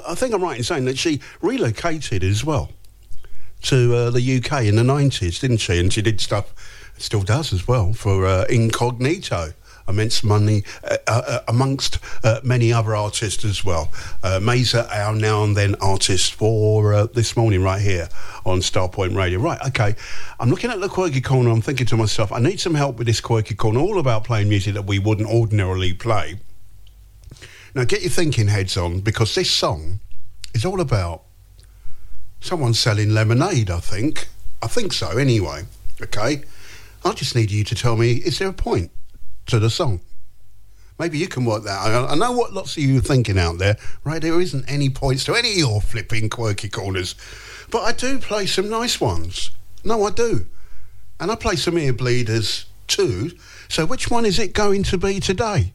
[0.05, 2.71] I think I'm right in saying that she relocated as well
[3.63, 5.79] to uh, the UK in the 90s, didn't she?
[5.79, 6.53] And she did stuff,
[6.97, 9.53] still does as well, for uh, Incognito
[9.87, 13.89] immense money uh, uh, amongst uh, many other artists as well.
[14.21, 18.09] Uh, Maysa, our now and then artist for uh, this morning right here
[18.47, 19.39] on Starpoint Radio.
[19.39, 19.95] Right, okay.
[20.39, 21.49] I'm looking at the quirky corner.
[21.49, 24.49] I'm thinking to myself, I need some help with this quirky corner, all about playing
[24.49, 26.39] music that we wouldn't ordinarily play.
[27.75, 29.99] Now, get your thinking heads on because this song
[30.53, 31.23] is all about
[32.39, 34.27] someone selling lemonade, I think.
[34.61, 35.65] I think so, anyway.
[36.01, 36.43] Okay?
[37.05, 38.91] I just need you to tell me is there a point?
[39.47, 40.01] to the song.
[40.99, 42.09] Maybe you can work that out.
[42.09, 44.21] I know what lots of you are thinking out there, right?
[44.21, 47.15] There isn't any points to any of your flipping quirky corners.
[47.69, 49.51] But I do play some nice ones.
[49.83, 50.45] No, I do.
[51.19, 53.31] And I play some ear bleeders too.
[53.69, 55.73] So which one is it going to be today?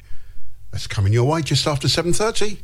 [0.70, 2.58] That's coming your way just after 7.30.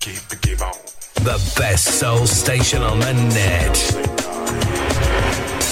[0.00, 0.72] Keep keep on.
[1.14, 4.05] The best soul station on the net.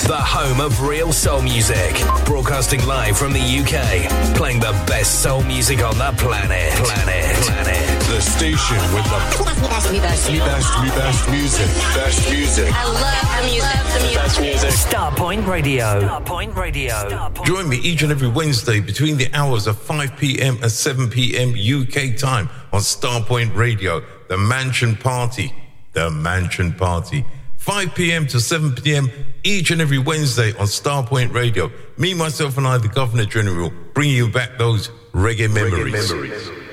[0.04, 1.96] The home of real soul music.
[2.26, 4.36] Broadcasting live from the UK.
[4.36, 6.72] Playing the best soul music on the planet.
[6.72, 7.36] Planet.
[7.36, 8.00] Planet.
[8.10, 11.66] The station with the best, best, best, best music.
[11.94, 12.70] Best music.
[12.74, 13.74] I love the music.
[13.74, 14.22] Love the music.
[14.22, 14.70] Best music.
[14.72, 16.02] Starpoint Radio.
[16.02, 16.92] Starpoint Radio.
[16.92, 17.46] Starpoint.
[17.46, 20.58] Join me each and every Wednesday between the hours of 5 p.m.
[20.60, 21.54] and 7 p.m.
[21.54, 24.04] UK time on Starpoint Radio.
[24.28, 25.54] The Mansion Party.
[25.94, 27.24] The Mansion Party.
[27.56, 28.26] 5 p.m.
[28.26, 29.10] to 7 p.m.
[29.44, 31.70] each and every Wednesday on Starpoint Radio.
[31.96, 35.94] Me, myself, and I, the Governor General, bring you back those reggae memories.
[35.94, 36.63] Reggae memories.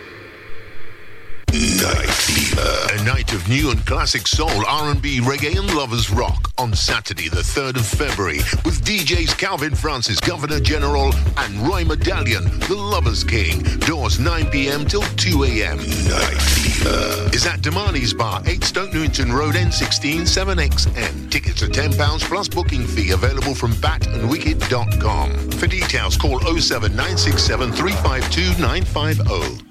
[1.52, 3.02] Night Fever.
[3.02, 7.42] A night of new and classic soul, R&B, reggae and lovers rock on Saturday the
[7.42, 13.64] 3rd of February with DJs Calvin Francis, Governor General and Roy Medallion, the Lovers King.
[13.80, 14.86] Doors 9 p.m.
[14.86, 15.78] till 2 a.m.
[15.78, 17.30] Night Fever.
[17.34, 21.30] Is at Damani's Bar, 8 Stoke Newington Road, N16 7XN.
[21.30, 25.52] Tickets are £10 plus booking fee available from batandwicked.com.
[25.52, 29.71] For details, call 07967 352 950.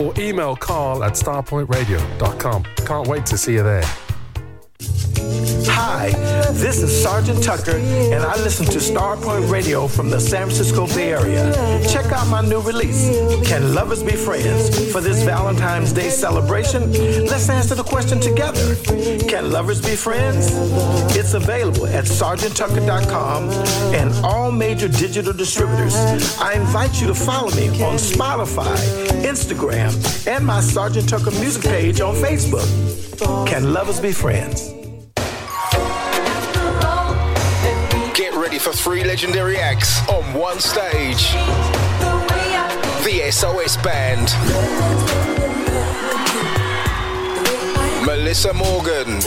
[0.00, 2.64] or email carl at starpointradio.com.
[2.86, 3.84] Can't wait to see you there.
[5.80, 6.10] Hi,
[6.52, 11.12] this is Sergeant Tucker, and I listen to Starpoint Radio from the San Francisco Bay
[11.12, 11.52] Area.
[11.88, 13.08] Check out my new release,
[13.48, 14.92] Can Lovers Be Friends?
[14.92, 16.92] For this Valentine's Day celebration,
[17.26, 18.76] let's answer the question together.
[19.28, 20.48] Can lovers be friends?
[21.16, 23.50] It's available at sergeanttucker.com
[23.94, 25.94] and all major digital distributors.
[26.38, 28.76] I invite you to follow me on Spotify,
[29.22, 33.07] Instagram, and my Sergeant Tucker music page on Facebook.
[33.18, 34.72] Can lovers be friends?
[38.14, 41.32] Get ready for three legendary acts on one stage.
[43.02, 44.28] The SOS Band.
[48.06, 49.20] Melissa Morgan.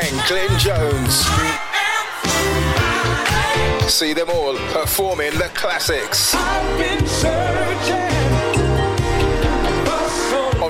[0.00, 1.26] And Glenn Jones.
[3.92, 6.34] See them all performing the classics.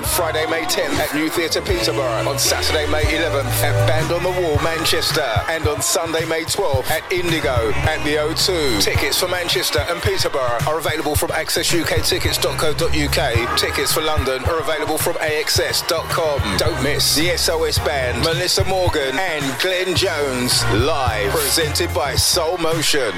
[0.06, 2.28] Friday, May 10th at New Theatre Peterborough.
[2.28, 5.26] On Saturday, May 11th at Band on the Wall, Manchester.
[5.48, 8.82] And on Sunday, May 12th at Indigo at the O2.
[8.82, 13.58] Tickets for Manchester and Peterborough are available from accessuktickets.co.uk.
[13.58, 16.56] Tickets for London are available from axs.com.
[16.56, 21.30] Don't miss the SOS Band, Melissa Morgan and Glenn Jones live.
[21.30, 23.12] Presented by Soul Motion.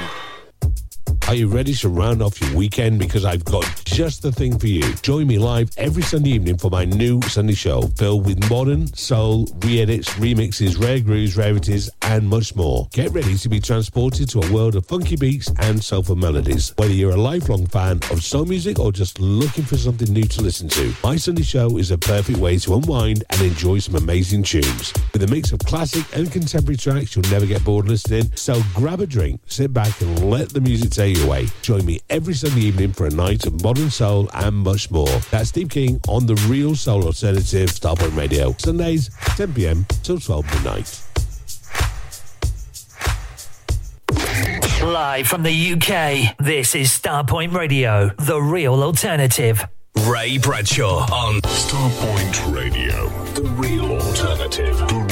[1.27, 2.99] Are you ready to round off your weekend?
[2.99, 4.93] Because I've got just the thing for you.
[5.01, 9.45] Join me live every Sunday evening for my new Sunday show filled with modern, soul,
[9.61, 12.87] re edits, remixes, rare grooves, rarities, and much more.
[12.93, 16.73] Get ready to be transported to a world of funky beats and soulful melodies.
[16.77, 20.41] Whether you're a lifelong fan of soul music or just looking for something new to
[20.41, 24.43] listen to, My Sunday Show is a perfect way to unwind and enjoy some amazing
[24.43, 24.93] tunes.
[25.11, 28.31] With a mix of classic and contemporary tracks, you'll never get bored listening.
[28.35, 31.47] So grab a drink, sit back, and let the music take away.
[31.61, 35.07] Join me every Sunday evening for a night of modern soul and much more.
[35.31, 38.53] That's Steve King on the Real Soul Alternative Starpoint Radio.
[38.57, 39.85] Sundays, 10 p.m.
[40.03, 41.03] till 12 midnight.
[44.83, 49.65] Live from the UK, this is Starpoint Radio, the real alternative.
[50.05, 55.06] Ray Bradshaw on Starpoint Radio, the real alternative.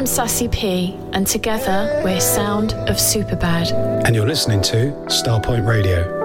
[0.00, 3.70] I'm Sassy P, and together we're Sound of Superbad.
[4.06, 6.20] and you're listening to Starpoint Radio.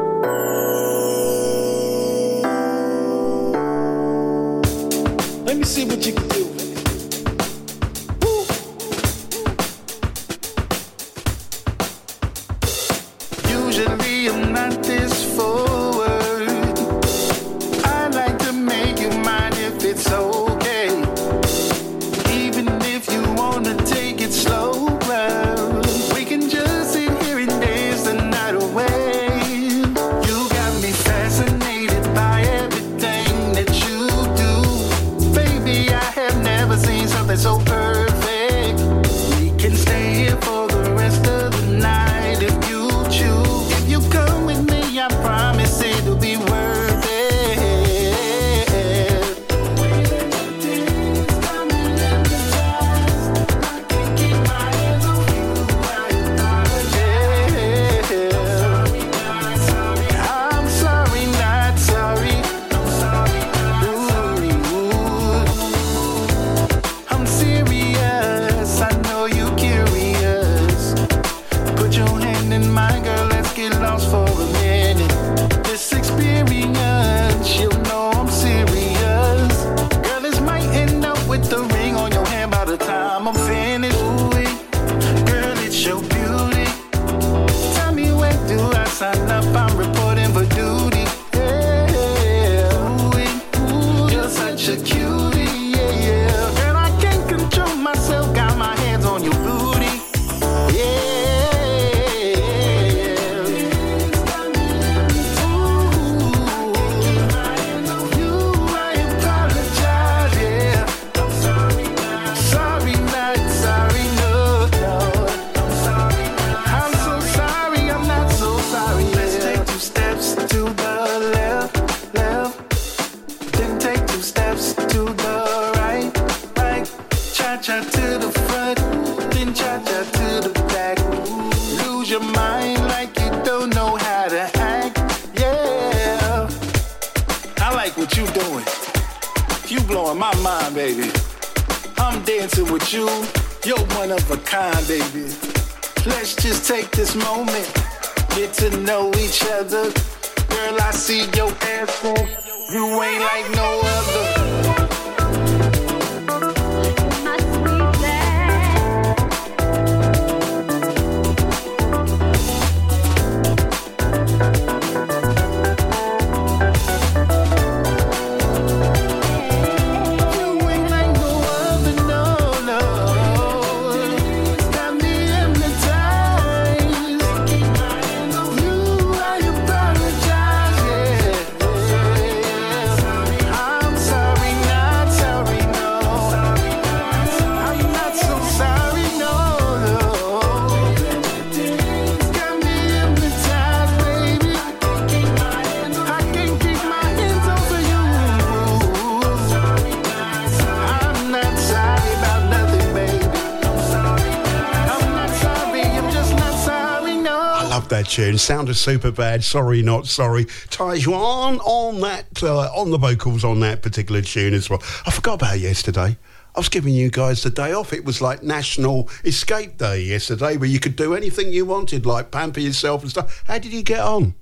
[208.15, 208.37] Tune.
[208.37, 209.43] Sound of Superbad.
[209.43, 210.45] Sorry, not sorry.
[210.45, 214.81] Taijuan on that, uh, on the vocals on that particular tune as well.
[215.05, 216.15] I forgot about yesterday.
[216.55, 217.91] I was giving you guys the day off.
[217.91, 222.31] It was like National Escape Day yesterday, where you could do anything you wanted, like
[222.31, 223.43] pamper yourself and stuff.
[223.47, 224.35] How did you get on?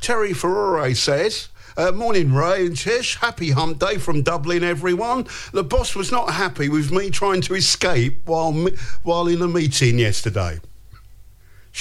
[0.00, 3.16] Terry Ferrore says, uh, morning, Ray and Tish.
[3.16, 5.26] Happy hump day from Dublin, everyone.
[5.52, 8.54] The boss was not happy with me trying to escape while
[9.02, 10.60] while in a meeting yesterday.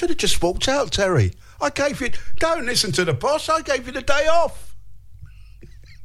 [0.10, 1.34] Have just walked out, Terry.
[1.61, 2.10] I gave you.
[2.38, 3.48] Don't listen to the boss.
[3.48, 4.76] I gave you the day off.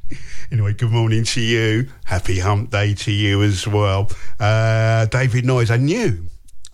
[0.51, 1.89] Anyway, good morning to you.
[2.03, 4.11] Happy hump day to you as well.
[4.39, 6.27] Uh, David Noyes, I knew,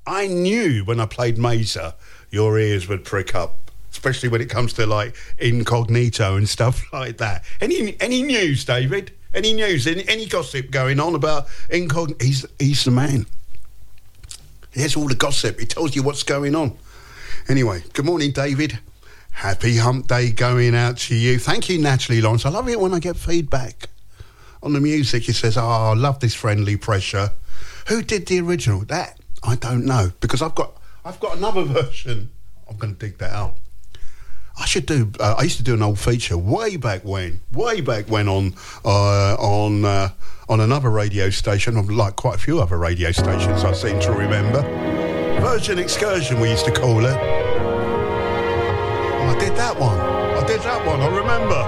[0.06, 1.94] I knew when I played Maysa,
[2.30, 7.18] your ears would prick up, especially when it comes to like incognito and stuff like
[7.20, 7.46] that.
[7.62, 9.14] Any any news, David?
[9.34, 9.88] Any news?
[9.88, 12.26] Any, any gossip going on about incognito?
[12.26, 13.26] He's, he's the man.
[14.74, 15.62] He has all the gossip.
[15.62, 16.78] He tells you what's going on.
[17.52, 18.80] Anyway, good morning, David.
[19.32, 21.38] Happy hump day going out to you.
[21.38, 22.46] Thank you, Natalie Lawrence.
[22.46, 23.90] I love it when I get feedback
[24.64, 25.28] on the music.
[25.28, 27.32] It says, Oh, I love this friendly pressure.
[27.90, 28.86] Who did the original?
[28.86, 30.14] That I don't know.
[30.22, 32.32] Because I've got I've got another version.
[32.70, 33.58] I'm gonna dig that out.
[34.58, 35.12] I should do.
[35.20, 38.54] Uh, I used to do an old feature way back when, way back when on
[38.86, 40.12] uh, on uh,
[40.48, 43.66] on another radio station, on like quite a few other radio stations.
[43.66, 44.62] I seem to remember.
[45.42, 47.41] Version Excursion, we used to call it.
[49.32, 49.98] I did that one.
[49.98, 51.00] I did that one.
[51.00, 51.62] I remember.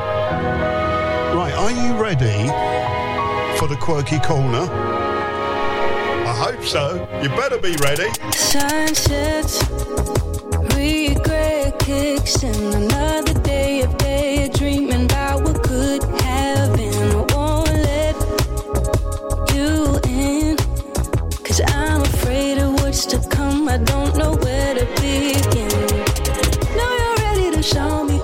[1.34, 2.48] Right, are you ready
[3.58, 4.68] for the quirky corner?
[6.28, 7.08] I hope so.
[7.22, 8.10] You better be ready.
[8.34, 9.64] Sunsets,
[10.76, 17.12] regret kicks in another day of daydreaming about what could have been.
[17.12, 18.16] I won't let
[19.56, 20.58] you in,
[21.46, 23.70] cause I'm afraid of what's to come.
[23.70, 25.53] I don't know where to begin.
[27.64, 28.23] Show me,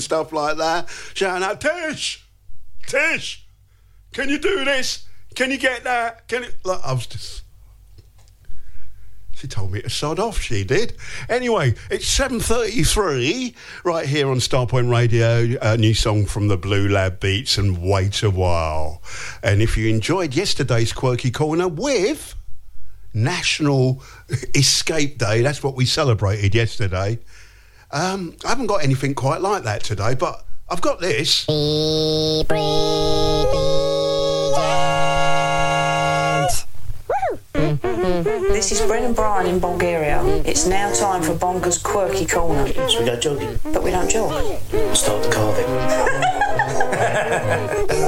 [0.00, 0.88] and stuff like that.
[1.12, 2.24] Shouting out, Tish!
[2.86, 3.46] Tish!
[4.12, 5.06] Can you do this?
[5.34, 6.26] Can you get that?
[6.26, 6.48] Can you...
[6.64, 7.42] Like, I was just...
[9.32, 10.96] She told me to sod off, she did.
[11.28, 13.54] Anyway, it's 7.33
[13.84, 15.56] right here on Starpoint Radio.
[15.62, 19.02] A new song from the Blue Lab Beats and Wait a While.
[19.42, 22.34] And if you enjoyed yesterday's Quirky Corner with
[23.14, 24.02] National
[24.54, 27.18] Escape Day, that's what we celebrated yesterday.
[27.92, 31.44] Um, I haven't got anything quite like that today, but I've got this.
[38.52, 40.22] This is Brennan Bryan in Bulgaria.
[40.44, 42.68] It's now time for Bonker's Quirky Corner.
[42.88, 43.58] Should we go jogging?
[43.64, 44.32] But we don't jog.
[44.94, 45.66] Start the carving.
[47.88, 47.96] The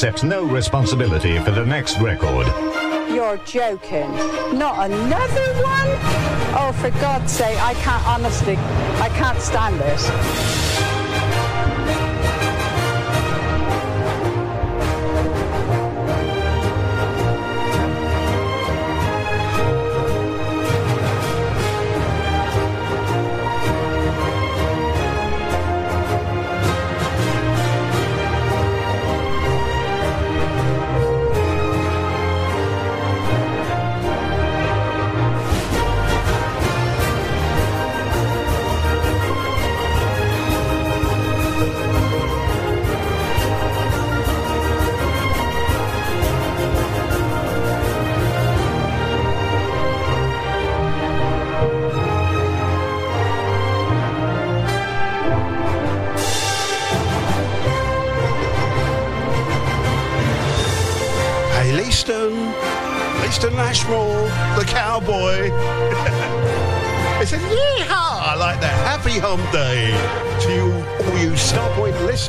[0.00, 2.46] accepts no responsibility for the next record.
[3.12, 4.10] You're joking.
[4.58, 5.88] Not another one?
[6.56, 10.69] Oh, for God's sake, I can't, honestly, I can't stand this.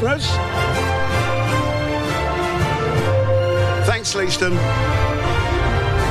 [0.02, 0.28] Listeners.
[3.86, 4.56] Thanks, Leaston.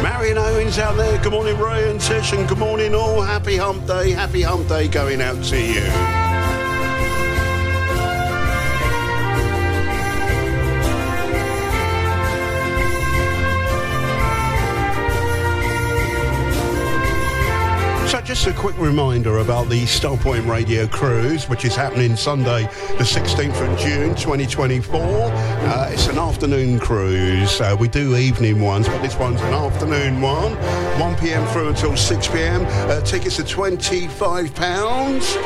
[0.02, 1.20] Marion Owens out there.
[1.22, 3.20] Good morning, Ray and Tish, and good morning, all.
[3.20, 4.12] Happy Hump Day.
[4.12, 6.19] Happy Hump Day going out to you.
[18.30, 22.62] Just a quick reminder about the Starpoint Radio Cruise, which is happening Sunday,
[22.96, 25.00] the 16th of June, 2024.
[25.02, 27.60] Uh, it's an afternoon cruise.
[27.60, 30.52] Uh, we do evening ones, but this one's an afternoon one.
[31.00, 31.44] 1 p.m.
[31.48, 32.64] through until 6 p.m.
[32.88, 35.36] Uh, tickets are 25 pounds.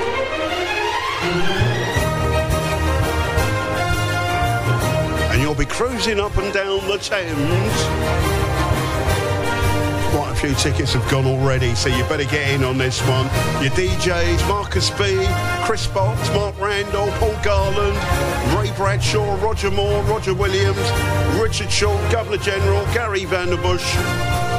[5.32, 8.33] And you'll be cruising up and down the Thames.
[10.34, 13.26] A few tickets have gone already, so you better get in on this one.
[13.62, 15.24] Your DJs, Marcus B,
[15.64, 17.96] Chris Box, Mark Randall, Paul Garland,
[18.52, 20.76] Ray Bradshaw, Roger Moore, Roger Williams,
[21.40, 23.94] Richard Shaw, Governor General, Gary Vanderbush,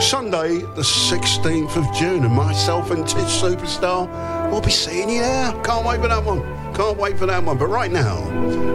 [0.00, 5.52] Sunday, the 16th of June, and myself and Tish Superstar will be seeing you there.
[5.62, 6.42] Can't wait for that one.
[6.74, 7.56] Can't wait for that one.
[7.56, 8.22] But right now,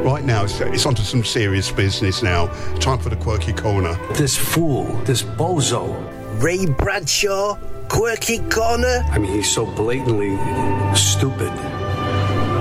[0.01, 2.47] right now, it's, it's on to some serious business now.
[2.79, 3.93] Time for the quirky corner.
[4.13, 5.93] This fool, this bozo.
[6.41, 7.57] Ray Bradshaw,
[7.89, 9.03] Quirky Corner.
[9.09, 10.37] I mean, he's so blatantly
[10.95, 11.51] stupid.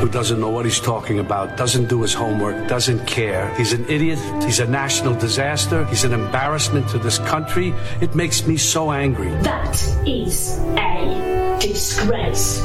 [0.00, 3.52] Who doesn't know what he's talking about, doesn't do his homework, doesn't care.
[3.56, 4.20] He's an idiot.
[4.44, 5.84] He's a national disaster.
[5.86, 7.74] He's an embarrassment to this country.
[8.00, 9.30] It makes me so angry.
[9.42, 9.74] That
[10.06, 12.64] is a disgrace.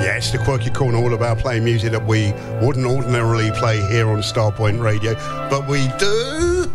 [0.00, 2.32] Yes, the Quirky Corner, all about playing music that we
[2.62, 5.14] wouldn't ordinarily play here on Starpoint Radio,
[5.50, 6.72] but we do.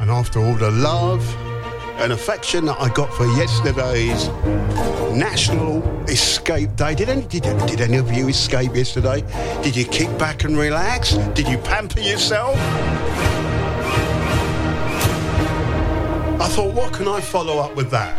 [0.00, 1.22] And after all the love
[1.98, 4.28] and affection that I got for yesterday's
[5.16, 9.22] National Escape Day, did any, did, did any of you escape yesterday?
[9.62, 11.14] Did you kick back and relax?
[11.34, 12.56] Did you pamper yourself?
[16.40, 18.14] I thought, what can I follow up with that?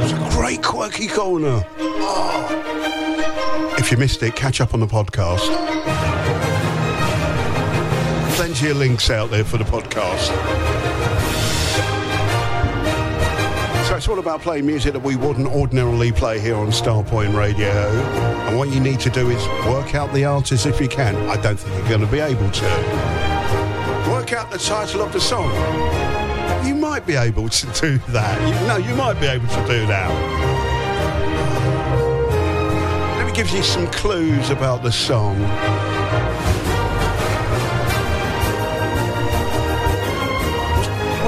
[0.00, 1.64] It's a great quirky corner.
[1.78, 3.74] Oh.
[3.78, 6.41] If you missed it, catch up on the podcast.
[8.42, 10.26] Plenty of links out there for the podcast.
[13.86, 17.70] So it's all about playing music that we wouldn't ordinarily play here on Starpoint Radio.
[17.70, 21.14] And what you need to do is work out the artist if you can.
[21.30, 22.64] I don't think you're going to be able to.
[24.10, 25.52] Work out the title of the song.
[26.66, 28.40] You might be able to do that.
[28.40, 30.10] You, no, you might be able to do that.
[33.18, 35.40] Let me give you some clues about the song.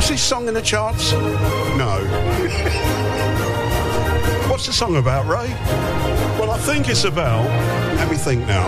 [0.04, 1.12] What's this song in the charts?
[1.12, 1.16] No.
[4.50, 5.48] What's the song about, Ray?
[6.38, 7.42] Well, I think it's about.
[7.96, 8.66] Let me think now.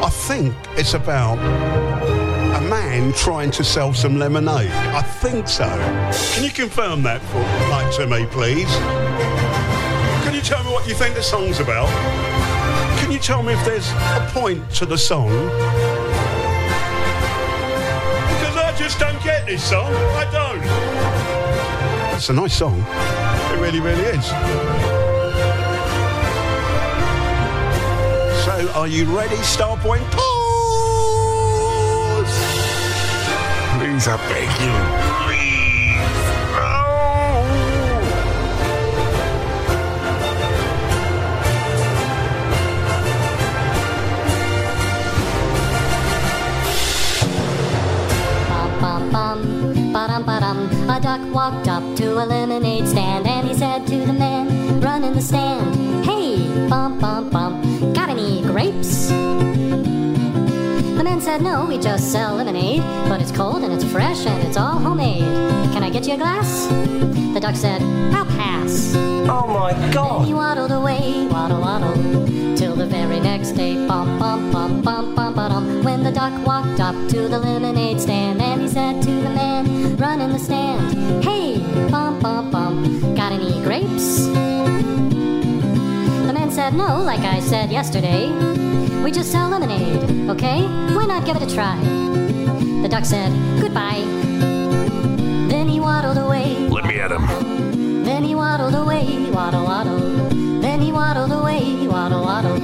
[0.00, 4.70] I think it's about a man trying to sell some lemonade.
[4.70, 5.66] I think so.
[6.34, 8.72] Can you confirm that for like to me, please?
[10.22, 11.88] Can you tell me what you think the song's about?
[13.00, 15.32] Can you tell me if there's a point to the song?
[18.86, 19.92] Because I just don't get this song.
[19.92, 20.62] I don't.
[22.14, 22.78] It's a nice song.
[22.78, 24.26] It really, really is.
[28.44, 30.08] So, are you ready, Starpoint?
[30.12, 30.22] Pause!
[33.76, 35.05] Please, I beg you.
[50.24, 50.90] Bum, ba-dum, ba-dum.
[50.90, 55.12] A duck walked up to a lemonade stand and he said to the man running
[55.12, 56.38] the stand, Hey,
[56.68, 59.10] bum, bum, bum, got any grapes?
[61.16, 64.58] Man said, No, we just sell lemonade, but it's cold and it's fresh and it's
[64.58, 65.22] all homemade.
[65.72, 66.66] Can I get you a glass?
[66.66, 67.80] The duck said,
[68.14, 68.94] I'll pass.
[68.94, 70.20] Oh my god.
[70.20, 71.94] Then he waddled away, waddle, waddle,
[72.54, 73.76] till the very next day.
[73.88, 75.82] Bum, bum, bum, bum, bum, ba-dum.
[75.82, 79.96] When the duck walked up to the lemonade stand, and he said to the man
[79.96, 81.60] running the stand, Hey,
[81.90, 84.26] bum, bum, bum, got any grapes?
[86.26, 88.65] The man said, No, like I said yesterday.
[89.06, 90.62] We just sell lemonade, okay?
[90.92, 91.78] Why not give it a try?
[92.82, 93.30] The duck said,
[93.60, 94.02] Goodbye.
[95.48, 96.66] Then he waddled away.
[96.68, 98.02] Let me at him.
[98.02, 100.00] Then he waddled away, waddle, waddle.
[100.60, 102.58] Then he waddled away, waddle, waddle.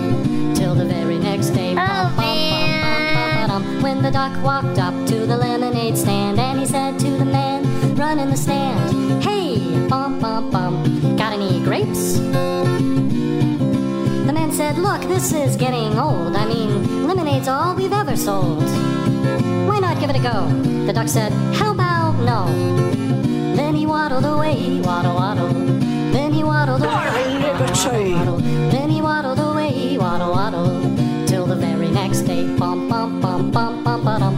[0.57, 1.77] Till the very next day.
[1.77, 3.81] Bum, bum, bum, bum, bum.
[3.81, 7.95] When the duck walked up to the lemonade stand, and he said to the man
[7.95, 12.19] running the stand, Hey, bum, bum, bum, got any grapes?
[14.53, 16.37] Said, Look, this is getting old.
[16.37, 18.63] I mean, lemonade's all we've ever sold.
[19.67, 20.47] Why not give it a go?
[20.87, 22.47] The duck said, How about no?
[23.57, 25.49] Then he waddled away, waddle, waddle.
[26.13, 28.37] Then he waddled away, waddle, waddle.
[28.71, 31.27] Then he waddled away, waddle, waddle.
[31.27, 34.37] Till the very next day, bum, bum, bum, bum, bum, ba-dum.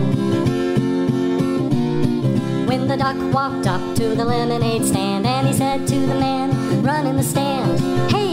[2.68, 6.82] When the duck walked up to the lemonade stand, and he said to the man
[6.84, 7.80] running the stand,
[8.10, 8.23] Hey,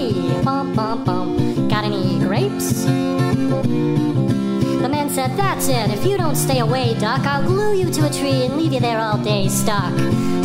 [0.44, 2.86] bum, bum, bum, got any grapes?
[4.82, 5.92] The man said, That's it.
[5.92, 8.80] If you don't stay away, Duck, I'll glue you to a tree and leave you
[8.80, 9.94] there all day stuck.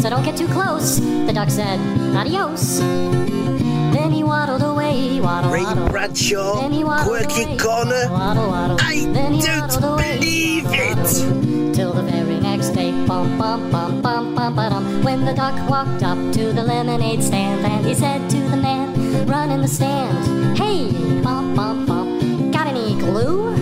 [0.01, 0.99] So don't get too close.
[1.01, 1.79] The duck said,
[2.17, 2.79] Adios.
[2.79, 5.89] Then he waddled away, waddle, Ray waddle.
[5.89, 8.09] Bradshaw, Then he waddled Quirky away, Corner.
[8.11, 8.77] waddle, waddle.
[8.81, 11.75] I Then he don't waddled away, believe it.
[11.75, 15.03] Till the very next day, bum, bum, bum, bum, bum, ba-dum.
[15.03, 18.95] When the duck walked up to the lemonade stand, and he said to the man
[19.25, 20.91] running the stand, Hey,
[21.23, 23.53] bum, bum, bum, got any glue?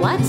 [0.00, 0.20] What?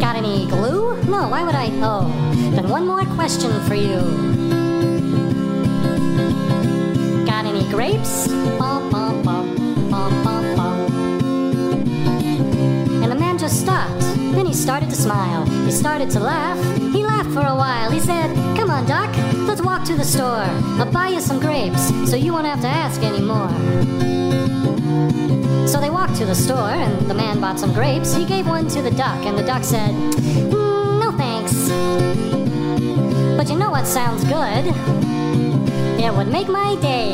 [0.00, 1.00] Got any glue?
[1.04, 1.70] No, why would I?
[1.82, 2.08] Oh,
[2.54, 3.98] then one more question for you.
[7.26, 8.28] Got any grapes?
[8.58, 10.78] Bum, bum, bum, bum, bum, bum.
[13.02, 14.07] And the man just stopped.
[14.58, 15.46] Started to smile.
[15.64, 16.58] He started to laugh.
[16.92, 17.90] He laughed for a while.
[17.90, 19.08] He said, Come on, Doc,
[19.48, 20.44] let's walk to the store.
[20.78, 23.48] I'll buy you some grapes so you won't have to ask anymore.
[25.66, 28.14] So they walked to the store, and the man bought some grapes.
[28.14, 31.54] He gave one to the duck, and the duck said, "Mm, No thanks.
[33.38, 34.64] But you know what sounds good?
[36.04, 37.12] It would make my day.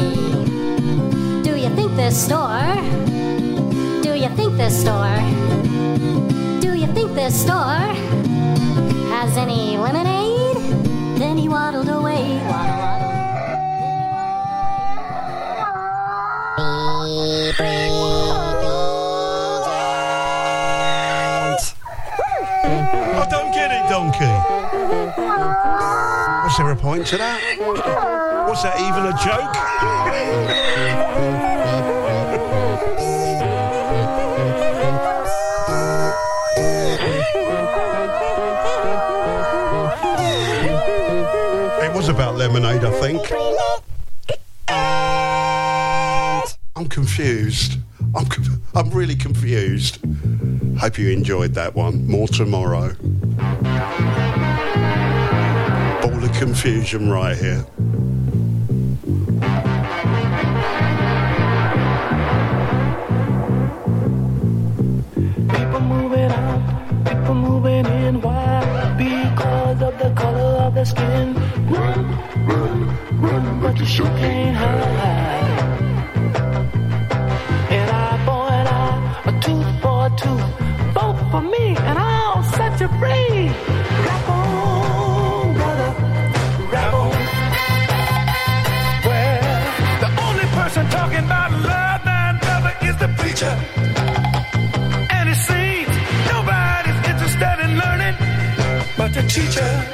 [1.43, 2.75] Do you think this store?
[4.03, 5.21] Do you think this store?
[7.25, 7.89] This store
[9.09, 10.59] has any lemonade?
[11.17, 13.09] Then he waddled away, waddle, waddle.
[23.17, 24.35] I don't get it, donkey.
[26.45, 27.41] Was there a point to that?
[28.47, 29.57] Was that even a joke?
[42.07, 43.33] Was about lemonade, I think.
[46.77, 47.79] I'm confused.
[48.15, 48.27] I'm,
[48.75, 50.01] I'm really confused.
[50.79, 52.07] Hope you enjoyed that one.
[52.07, 52.95] More tomorrow.
[56.03, 57.65] Ball of confusion right here.
[65.49, 68.21] People moving out, people moving in.
[68.21, 68.95] Why?
[68.99, 71.44] Because of the color of skin.
[71.75, 72.01] Run,
[72.47, 75.51] run, run, but you sure can't hide.
[77.77, 80.51] An eye for an eye, a tooth for a tooth.
[80.95, 83.49] Vote for me, and I'll set you free.
[84.07, 85.91] Rap on, brother,
[86.73, 87.11] rap on.
[89.09, 89.63] Well,
[90.05, 93.55] the only person talking about love and brother is the preacher.
[95.17, 95.95] And seems
[96.31, 98.17] nobody's interested in learning
[98.97, 99.94] but the teacher.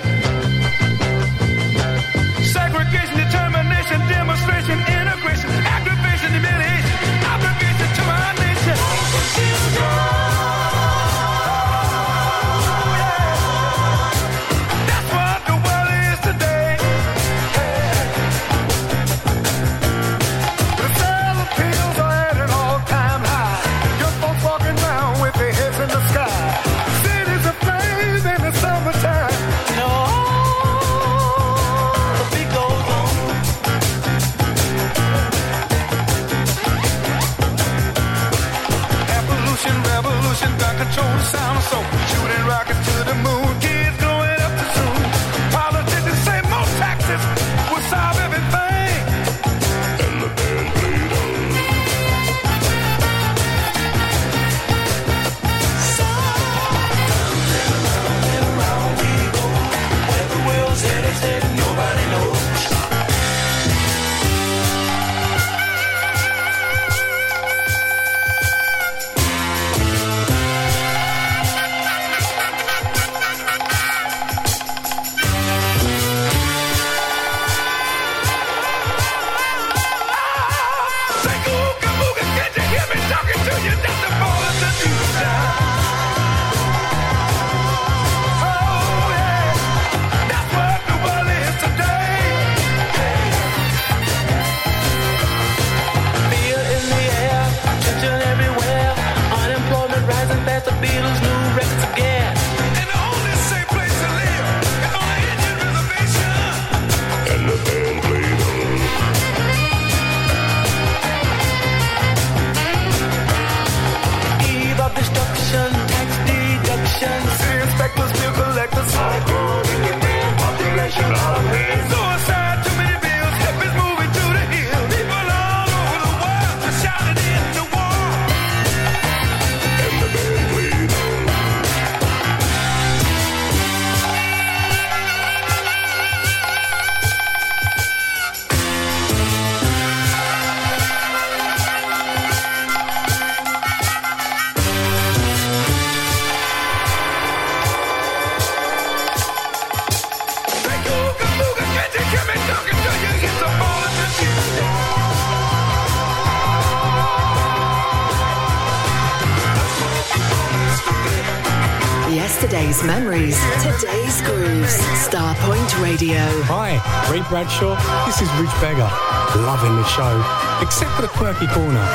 [167.31, 167.77] Bradshaw.
[168.07, 168.91] This is Rich Beggar.
[169.37, 170.21] Loving the show,
[170.61, 171.87] except for the quirky corner.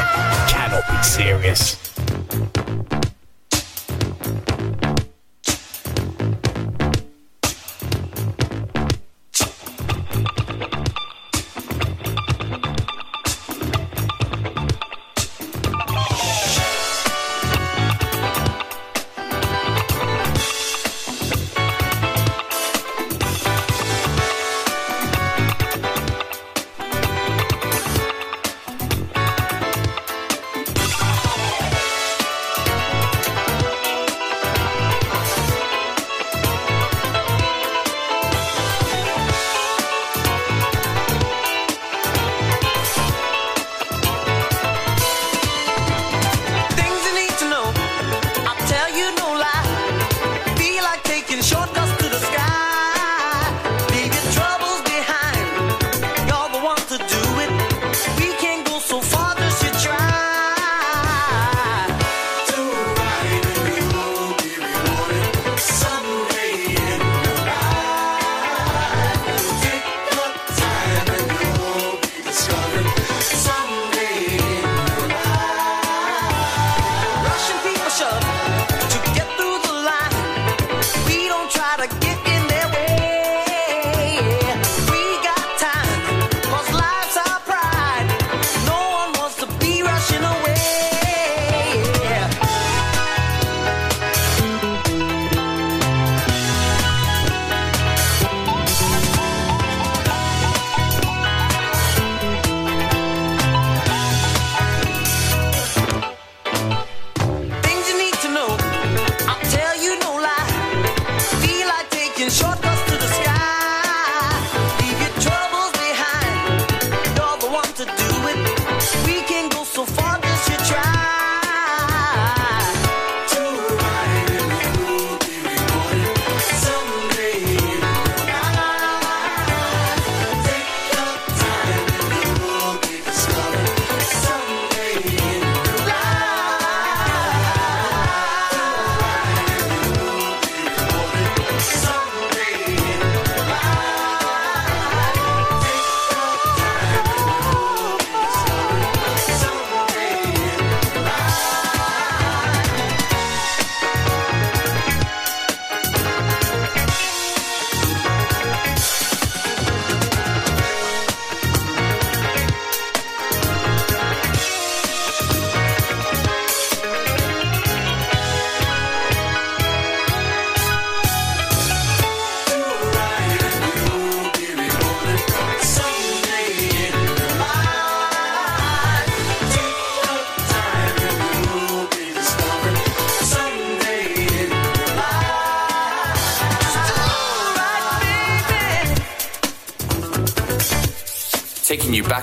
[0.47, 1.84] Cannot be serious.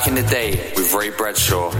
[0.02, 1.70] Back in the day with Ray Bradshaw.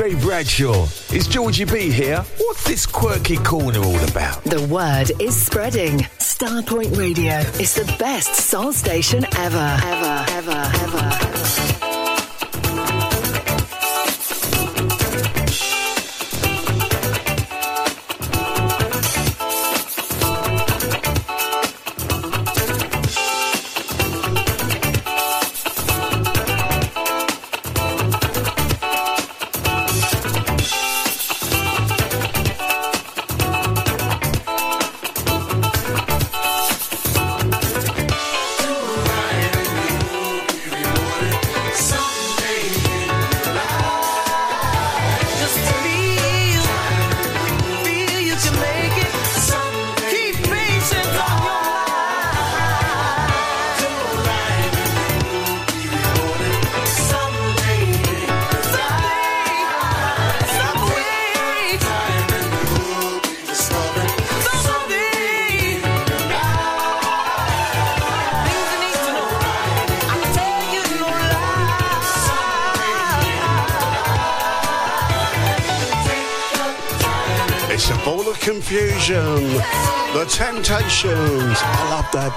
[0.00, 2.24] Ray Bradshaw, is Georgie B here?
[2.38, 4.44] What's this quirky corner all about?
[4.44, 5.98] The word is spreading.
[6.18, 11.31] Starpoint Radio is the best soul station ever, ever, ever, ever.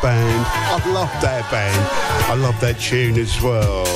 [0.06, 0.46] Band.
[0.48, 1.90] I love that band.
[2.30, 3.88] I love that tune as well.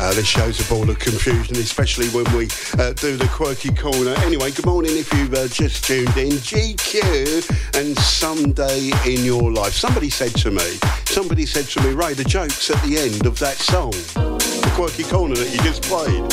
[0.00, 2.48] Uh, this show's a ball of confusion, especially when we
[2.78, 4.14] uh, do the quirky corner.
[4.24, 6.32] Anyway, good morning if you've uh, just tuned in.
[6.40, 9.74] GQ and Someday in Your Life.
[9.74, 13.38] Somebody said to me, somebody said to me, Ray, the joke's at the end of
[13.38, 13.90] that song.
[13.90, 16.24] The quirky corner that you just played.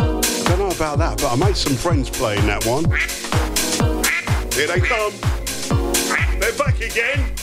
[0.00, 2.90] I don't know about that, but I made some friends playing that one.
[4.54, 5.27] Here they come.
[6.88, 7.37] Again.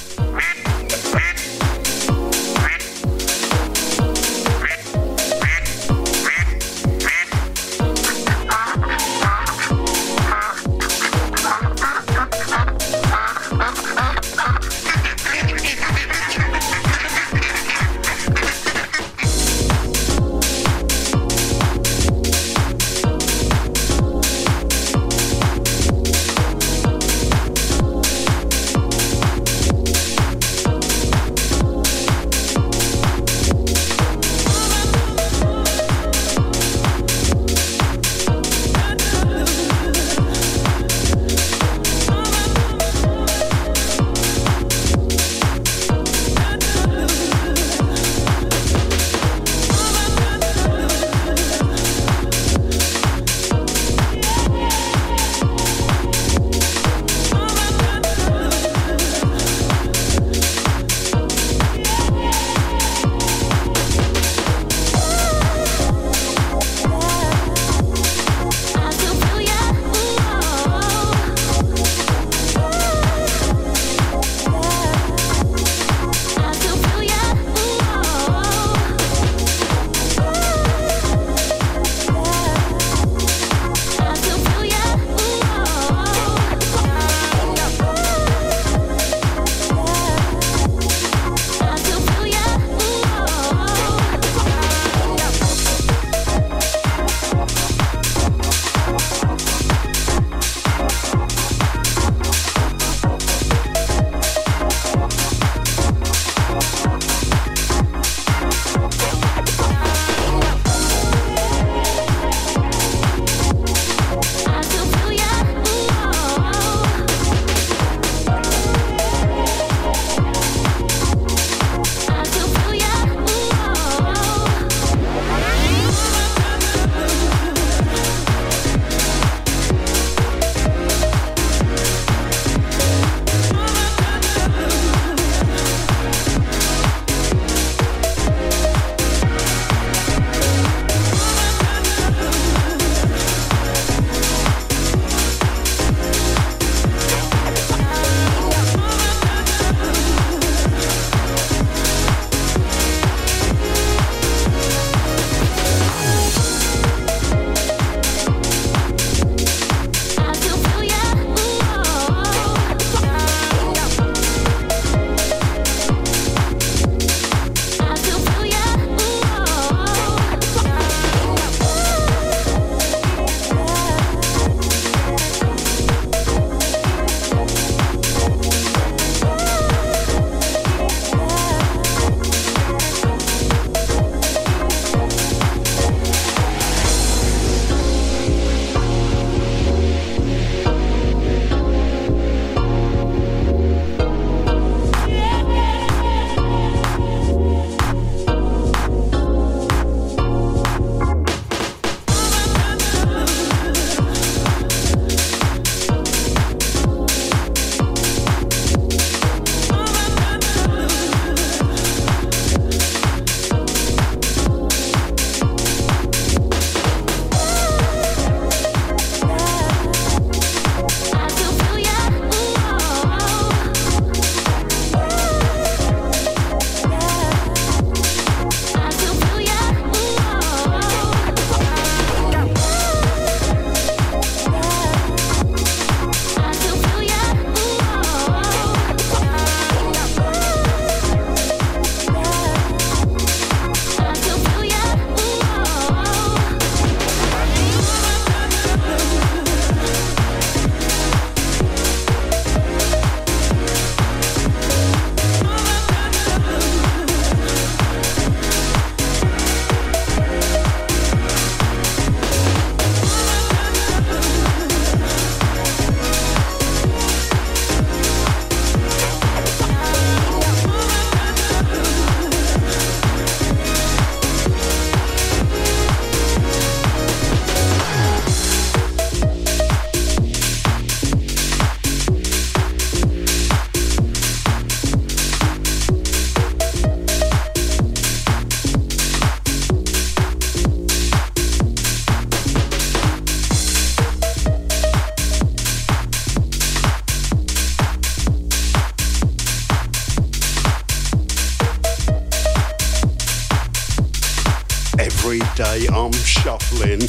[305.80, 307.00] Day I'm shuffling.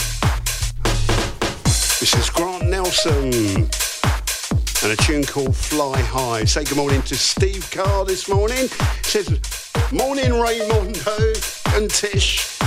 [2.01, 3.33] This is Grant Nelson
[4.83, 6.45] and a tune called Fly High.
[6.45, 8.69] Say good morning to Steve Carr this morning.
[9.03, 9.29] Says,
[9.93, 12.59] Morning Raymondo and Tish.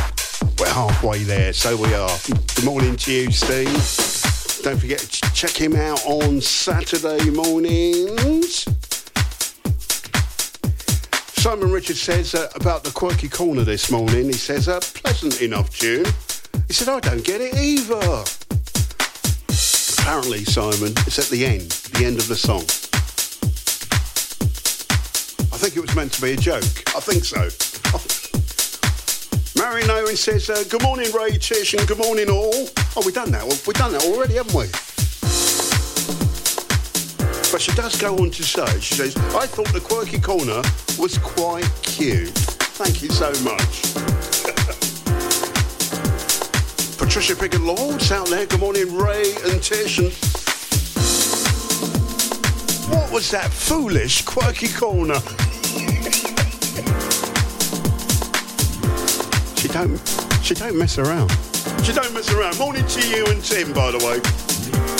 [0.59, 2.17] We're halfway there, so we are.
[2.55, 4.63] Good morning to you, Steve.
[4.63, 8.65] Don't forget to check him out on Saturday mornings.
[11.39, 14.25] Simon Richards says uh, about the quirky corner this morning.
[14.25, 14.67] He says,
[15.23, 16.05] enough tune.
[16.67, 18.23] He said, I don't get it either.
[19.99, 22.61] Apparently, Simon, it's at the end, the end of the song.
[25.51, 26.63] I think it was meant to be a joke.
[26.95, 27.49] I think so.
[29.61, 32.69] Marion Owen says, uh, good morning, Ray Tish, and good morning all.
[32.95, 33.43] Oh, we've done that.
[33.43, 34.67] We've done that already, haven't we?
[37.51, 40.61] But she does go on to say, she says, I thought the quirky corner
[40.97, 42.29] was quite cute.
[42.79, 43.98] Thank you so much.
[47.09, 48.45] Patricia Pickett Lords out there.
[48.45, 49.97] Good morning, Ray and Tish.
[49.97, 50.11] And
[52.93, 55.19] what was that foolish quirky corner?
[59.57, 59.97] she don't.
[60.43, 61.31] She don't mess around.
[61.81, 62.59] She don't mess around.
[62.59, 64.19] Morning to you and Tim, by the way.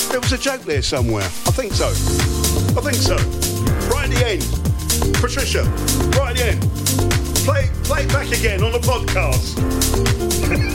[0.10, 1.26] There was a joke there somewhere.
[1.26, 1.90] I think so.
[1.90, 3.18] I think so.
[3.88, 5.14] Right at the end.
[5.14, 5.64] Patricia,
[6.18, 6.61] right at the end.
[7.45, 9.60] Play, play it back again on the podcast.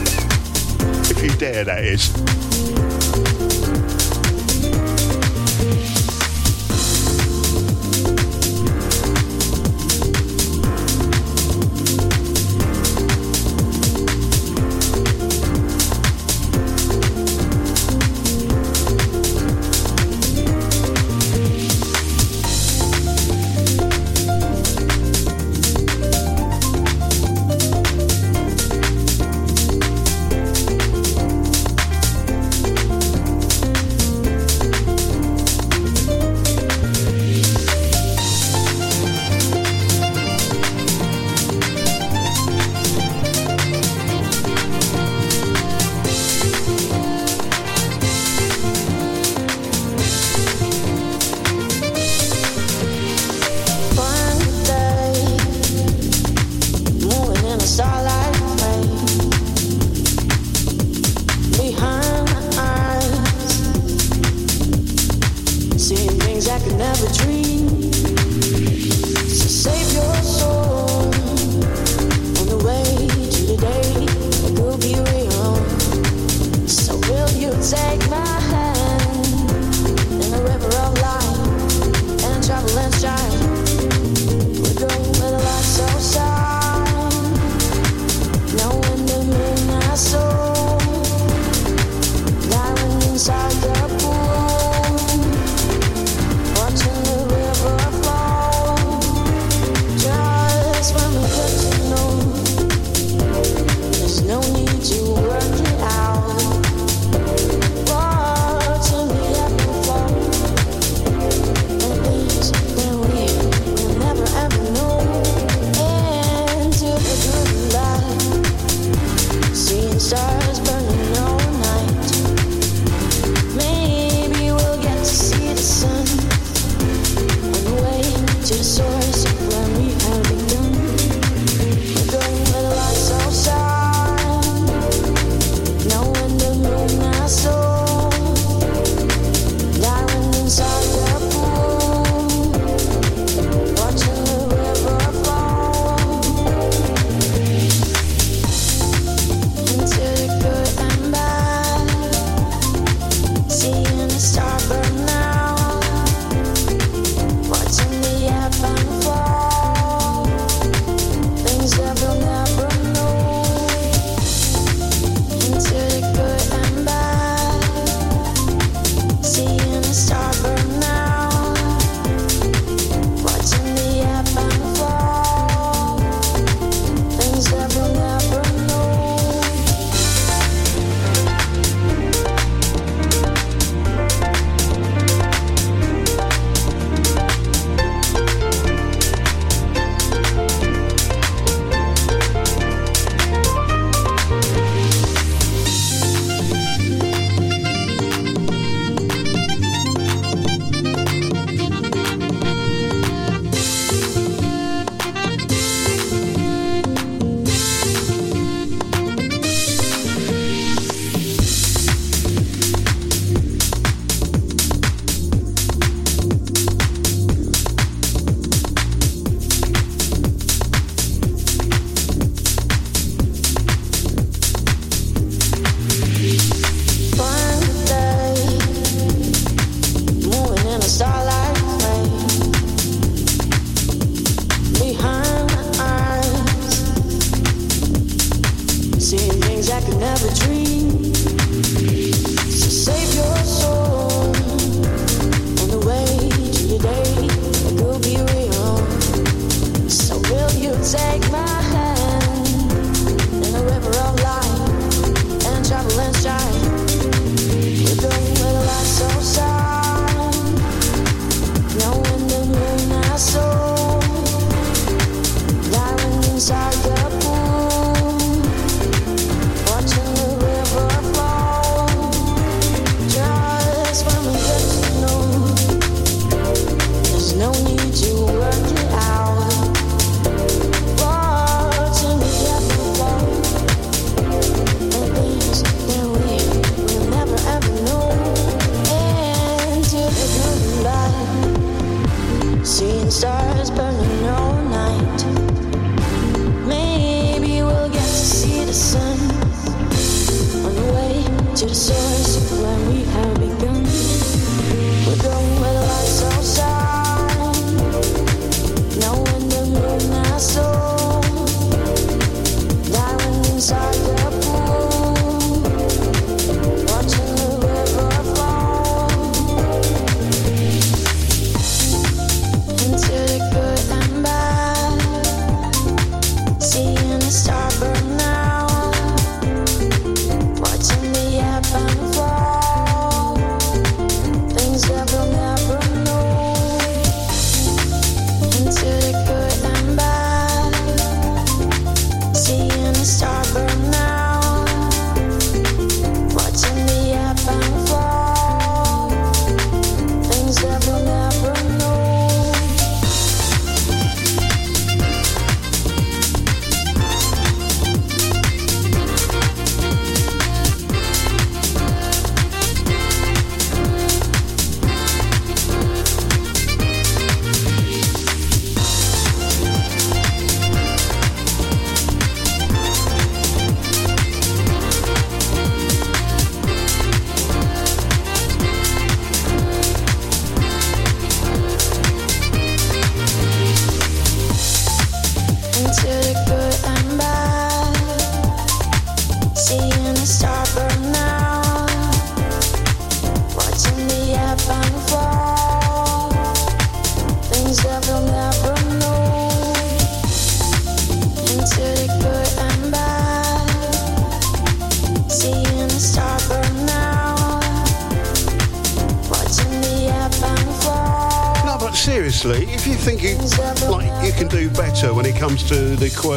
[1.17, 2.54] if you dare, that is.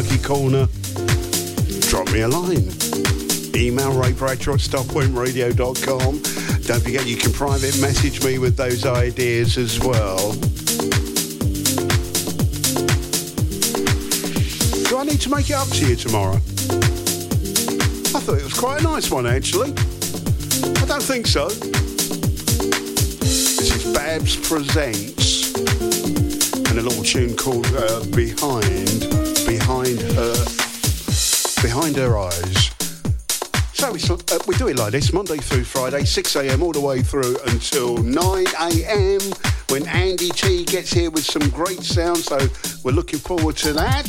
[0.03, 0.69] Quirky corner,
[1.89, 2.70] drop me a line.
[3.57, 6.23] Email Bradshaw at starpointradio.com.
[6.62, 10.35] Don't forget you can private message me with those ideas as well.
[14.85, 16.37] Do I need to make it up to you tomorrow?
[16.37, 19.70] I thought it was quite a nice one actually.
[19.70, 21.49] I don't think so.
[23.19, 25.55] This is Babs Presents
[26.70, 29.18] and a little tune called uh, Behind,
[29.89, 30.44] Behind Her,
[31.62, 32.70] Behind Her Eyes.
[33.73, 37.01] So it's, uh, we do it like this, Monday through Friday, 6am all the way
[37.01, 42.36] through until 9am when Andy T gets here with some great sound, so
[42.85, 44.06] we're looking forward to that.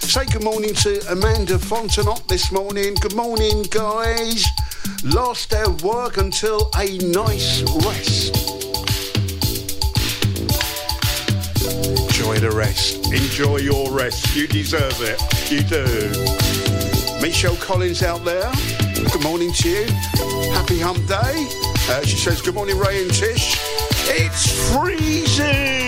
[0.00, 2.96] Say good morning to Amanda Fontenot this morning.
[3.00, 4.44] Good morning, guys.
[5.04, 8.39] Last day of work until a nice rest.
[13.12, 14.36] Enjoy your rest.
[14.36, 15.20] You deserve it.
[15.50, 17.20] You do.
[17.20, 18.50] Michelle Collins out there.
[18.94, 19.86] Good morning to you.
[20.52, 21.48] Happy hump day.
[21.88, 23.58] Uh, she says, Good morning, Ray and Tish.
[24.06, 25.79] It's freezing.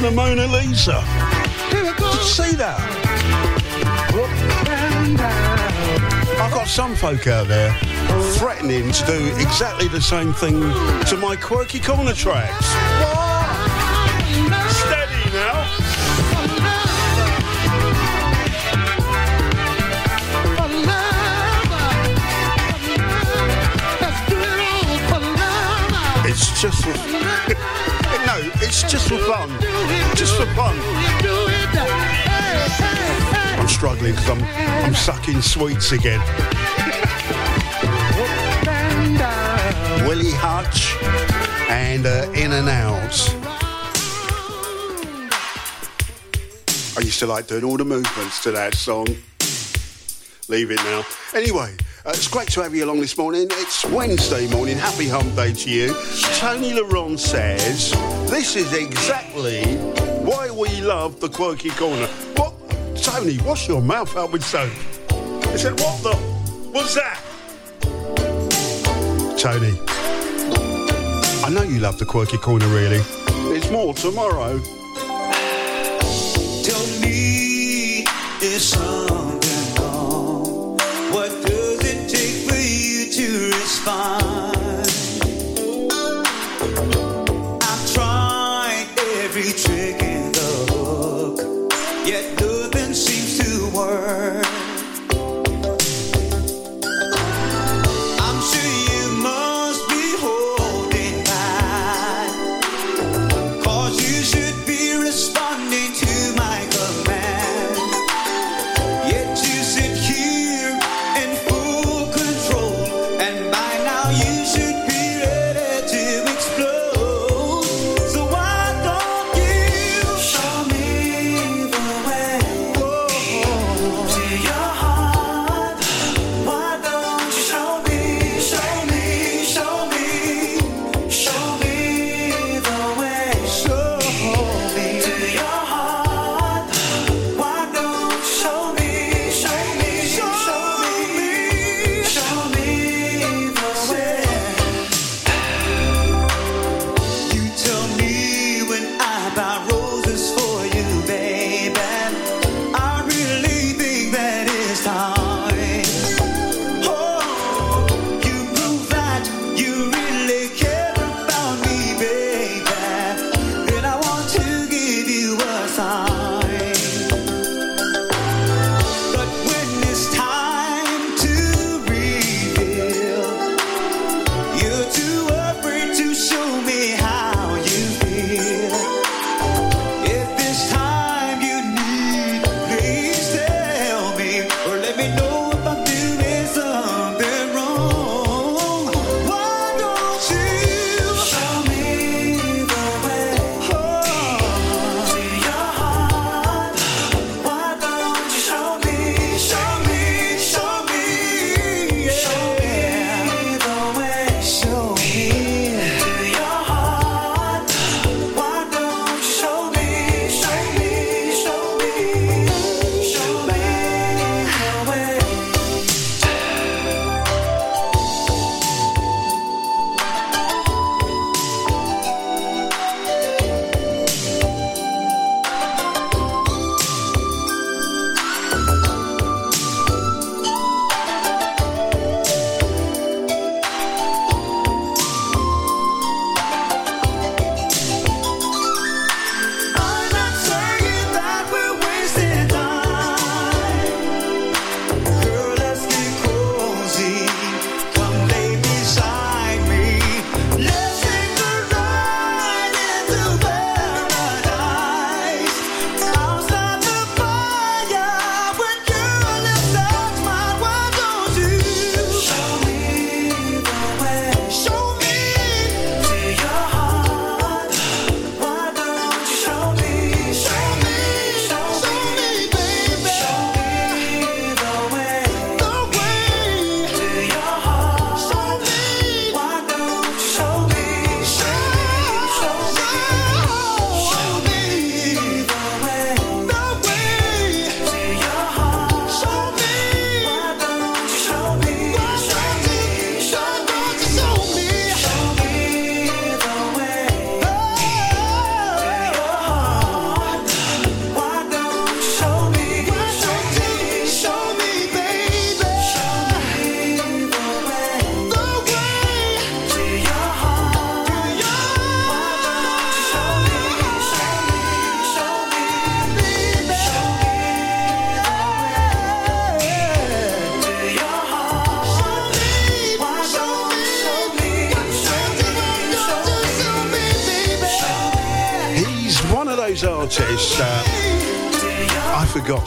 [0.00, 1.04] To the Mona Lisa?
[1.70, 2.78] Did you see that?
[6.40, 7.72] I've got some folk out there
[8.34, 10.60] threatening to do exactly the same thing
[11.06, 12.66] to my quirky corner tracks.
[14.74, 15.66] Steady now.
[26.24, 27.09] It's just for no, it's
[28.90, 29.48] just for fun.
[30.16, 30.76] Just for fun.
[33.56, 34.42] I'm struggling because I'm
[34.84, 36.20] I'm sucking sweets again.
[40.08, 40.96] Willie Hutch
[41.70, 43.36] and uh, In and Out.
[46.96, 49.06] I used to like doing all the movements to that song.
[50.48, 51.04] Leave it now.
[51.32, 53.46] Anyway, uh, it's great to have you along this morning.
[53.52, 54.76] It's Wednesday morning.
[54.76, 55.94] Happy hump day to you.
[56.38, 57.94] Tony Laron says,
[58.30, 59.64] This is exactly
[60.22, 62.06] why we love the quirky corner.
[62.36, 62.54] What?
[62.96, 64.70] Tony, wash your mouth out with soap.
[65.10, 66.14] I said, What the?
[66.70, 67.20] What's that?
[69.36, 69.72] Tony,
[71.44, 73.00] I know you love the quirky corner, really.
[73.50, 74.60] There's more tomorrow.
[76.62, 78.04] Tell me,
[78.42, 78.72] is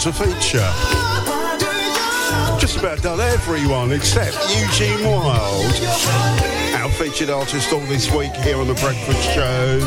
[0.03, 0.69] to feature.
[2.59, 5.73] Just about done everyone except Eugene Wilde,
[6.75, 9.79] our featured artist all this week here on The Breakfast Show.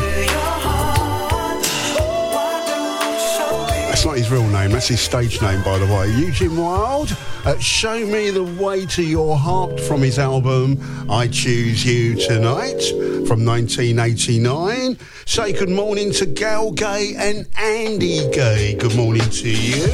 [3.89, 6.09] That's not his real name, that's his stage name, by the way.
[6.15, 7.15] Eugene Wilde,
[7.45, 10.79] uh, Show Me the Way to Your Heart from his album
[11.11, 12.81] I Choose You Tonight
[13.27, 14.96] from 1989
[15.37, 18.73] say good morning to Gal Gay and Andy Gay.
[18.73, 19.85] Good morning to you.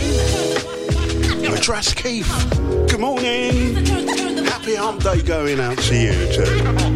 [1.42, 2.32] Madras Keith,
[2.90, 3.76] good morning.
[4.46, 6.93] Happy hump day going out to you too.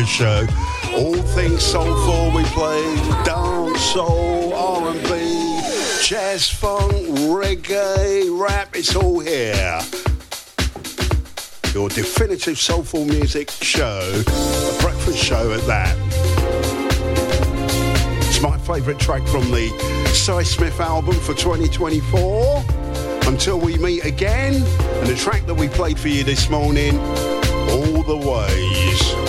[0.00, 0.46] breakfast show.
[0.96, 2.82] All things soulful we play,
[3.24, 5.60] dance, soul, R&B,
[6.02, 6.92] jazz, funk,
[7.28, 9.80] reggae, rap, it's all here.
[11.74, 15.96] Your definitive soulful music show, a breakfast show at that.
[18.26, 19.68] It's my favourite track from the
[20.14, 22.64] Sy Smith album for 2024.
[23.26, 28.02] Until we meet again, and the track that we played for you this morning, All
[28.02, 29.19] the Ways.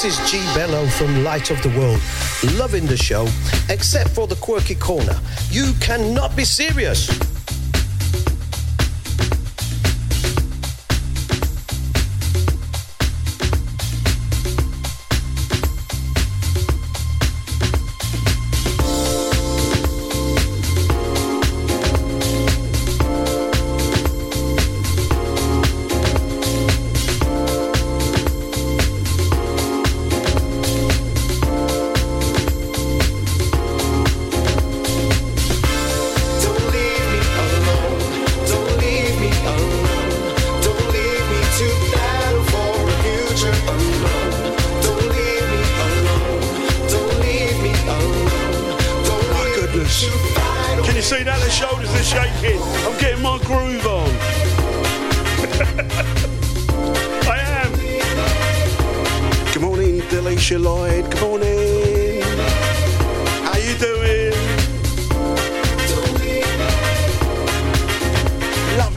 [0.00, 2.00] This is G Bello from Light of the World.
[2.56, 3.26] Loving the show,
[3.68, 5.18] except for the quirky corner.
[5.50, 7.17] You cannot be serious.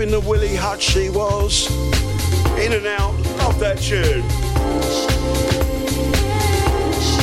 [0.02, 1.70] Loving the Willie Hutch she was.
[2.58, 3.14] In and out.
[3.46, 4.24] of that tune.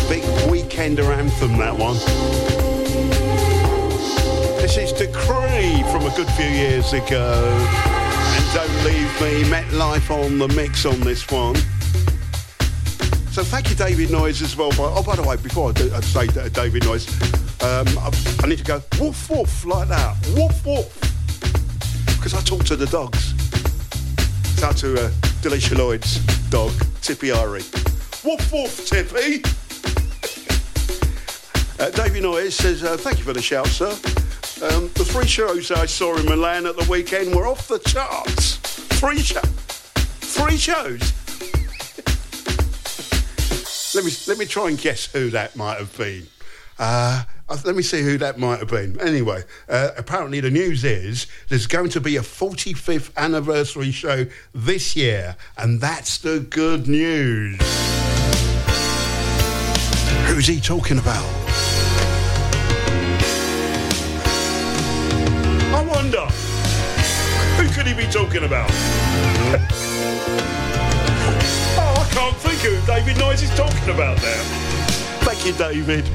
[0.09, 1.97] Big weekender anthem, that one.
[4.61, 7.35] This is Decree from a good few years ago.
[8.37, 11.57] And Don't Leave Me, Met Life on the mix on this one.
[13.33, 14.71] So thank you, David Noyes, as well.
[14.79, 17.09] Oh, by the way, before I, do, I say that, David Noyes,
[17.61, 17.89] um,
[18.45, 20.15] I need to go woof woof like that.
[20.37, 20.98] Woof woof.
[22.29, 23.33] Because I talk to the dogs.
[24.53, 25.09] It's out to uh,
[25.41, 26.19] Delisha Lloyd's
[26.51, 27.63] dog, Tippy Ari.
[28.23, 29.43] Woof woof, Tippy.
[31.83, 33.89] Uh, David Noyes says, uh, thank you for the shout, sir.
[34.63, 38.57] Um, the three shows I saw in Milan at the weekend were off the charts.
[39.01, 41.01] Three show, three shows.
[43.95, 46.27] let me let me try and guess who that might have been.
[46.79, 47.25] Uh,
[47.65, 49.01] let me see who that might have been.
[49.01, 54.95] Anyway, uh, apparently the news is there's going to be a 45th anniversary show this
[54.95, 57.59] year, and that's the good news.
[60.29, 61.25] Who's he talking about?
[65.75, 66.27] I wonder,
[67.57, 68.71] who could he be talking about?
[71.77, 74.43] oh, I can't think who David Noyes is talking about now.
[75.25, 76.09] Thank you, David.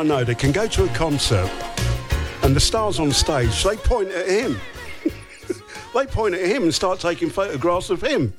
[0.00, 1.50] I know that can go to a concert
[2.42, 4.58] and the stars on stage, they point at him.
[5.94, 8.32] they point at him and start taking photographs of him.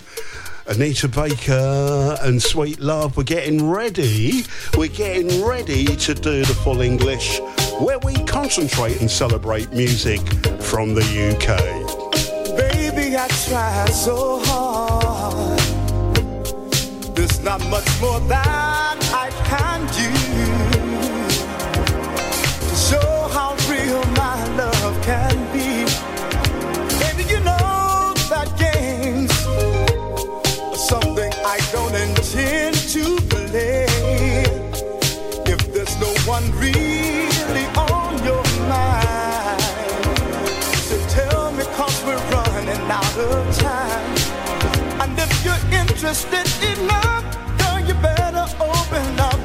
[0.66, 4.44] Anita Baker and Sweet Love, we're getting ready.
[4.76, 7.40] We're getting ready to do the full English
[7.80, 10.22] where we concentrate and celebrate music
[10.64, 12.58] from the UK.
[12.58, 15.60] Baby, I try so hard.
[17.16, 18.91] There's not much more that
[46.02, 47.24] interested enough,
[47.60, 49.40] girl, you better open up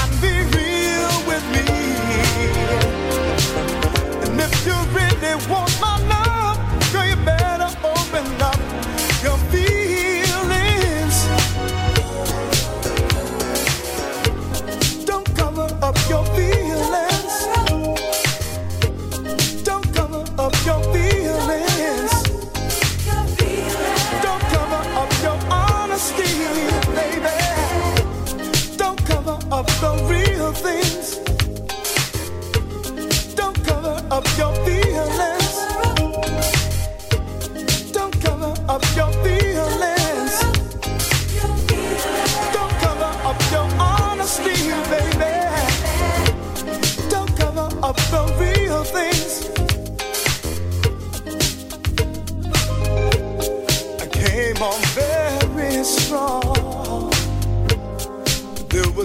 [0.00, 1.68] and be real with me.
[4.24, 5.67] And if you really want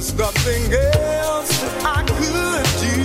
[0.03, 2.95] There was nothing else that I could do.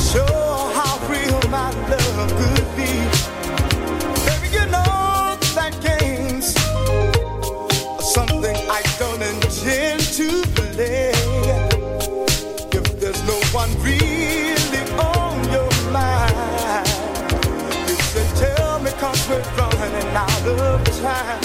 [0.00, 2.92] Show how real my love could be.
[4.24, 11.12] Baby, you know that games are something I don't intend to play.
[12.72, 16.88] If there's no one really on your mind,
[17.86, 21.42] you should tell me cause we're running out of time.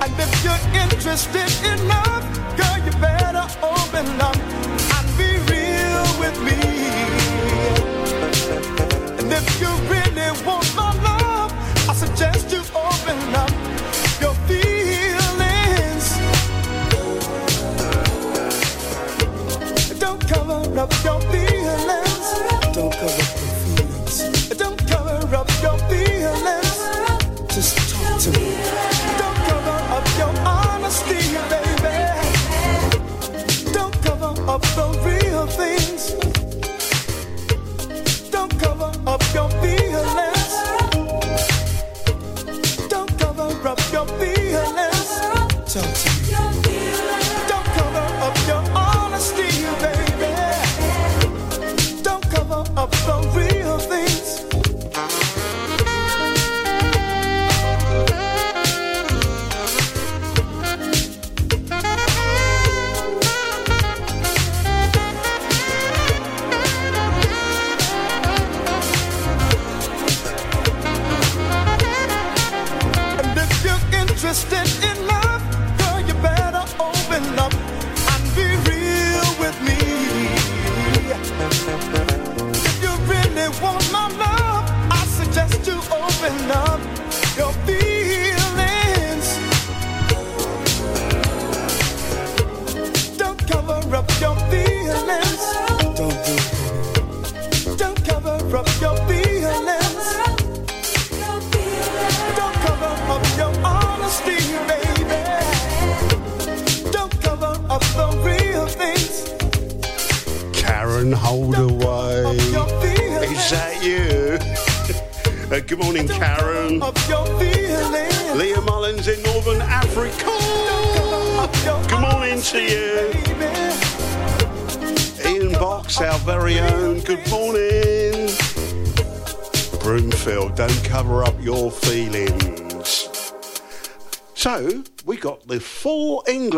[0.00, 2.24] And if you're interested enough,
[2.86, 4.36] you better open up
[4.96, 6.58] and be real with me.
[9.18, 11.52] And if you really want my love,
[11.88, 13.50] I suggest you open up
[14.20, 16.06] your feelings.
[19.98, 22.05] Don't cover up your feelings.
[45.76, 46.15] Talk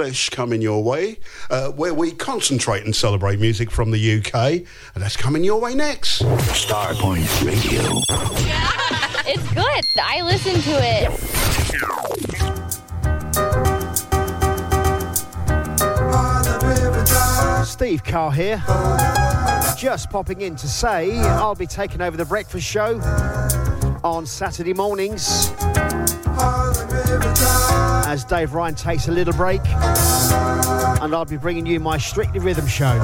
[0.09, 1.19] Coming your way,
[1.51, 4.35] uh, where we concentrate and celebrate music from the UK,
[4.95, 6.23] and that's coming your way next.
[6.23, 7.83] Starpoint Radio.
[9.31, 9.85] It's good.
[10.01, 11.11] I listen to it.
[17.67, 18.62] Steve Carr here.
[19.77, 22.99] Just popping in to say I'll be taking over the breakfast show
[24.03, 25.53] on Saturday mornings
[28.09, 29.61] as Dave Ryan takes a little break
[31.01, 32.94] and I'll be bringing you my Strictly Rhythm show.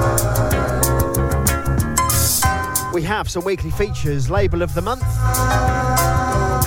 [2.93, 5.03] We have some weekly features, label of the month,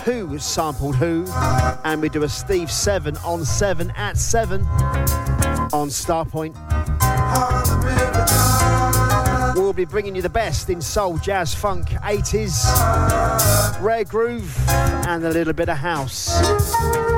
[0.05, 1.27] who sampled who,
[1.85, 4.63] and we do a Steve 7 on 7 at 7
[5.73, 6.55] on Starpoint.
[9.55, 15.31] We'll be bringing you the best in soul, jazz, funk, 80s, rare groove, and a
[15.31, 17.18] little bit of house.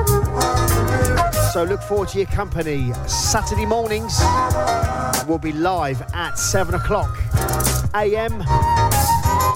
[1.51, 2.93] So look forward to your company.
[3.07, 4.17] Saturday mornings,
[5.27, 7.17] we'll be live at 7 o'clock
[7.93, 8.41] a.m.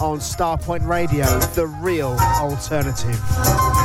[0.01, 1.25] on Starpoint Radio,
[1.56, 3.85] the real alternative.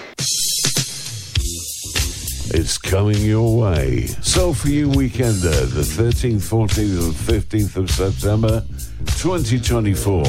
[2.53, 4.07] It's coming your way.
[4.21, 8.61] Soul for You weekender, the 13th, 14th and 15th of September
[9.21, 10.25] 2024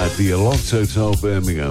[0.00, 1.70] at the Aloft Hotel Birmingham.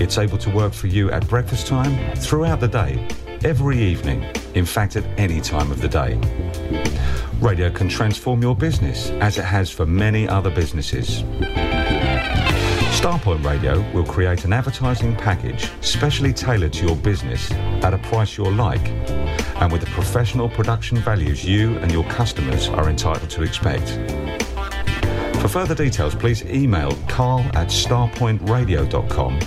[0.00, 3.06] It's able to work for you at breakfast time, throughout the day,
[3.44, 6.18] every evening, in fact, at any time of the day.
[7.40, 11.22] Radio can transform your business as it has for many other businesses.
[13.02, 18.36] Starpoint Radio will create an advertising package specially tailored to your business at a price
[18.36, 18.86] you'll like
[19.60, 23.98] and with the professional production values you and your customers are entitled to expect.
[25.40, 29.40] For further details, please email carl at starpointradio.com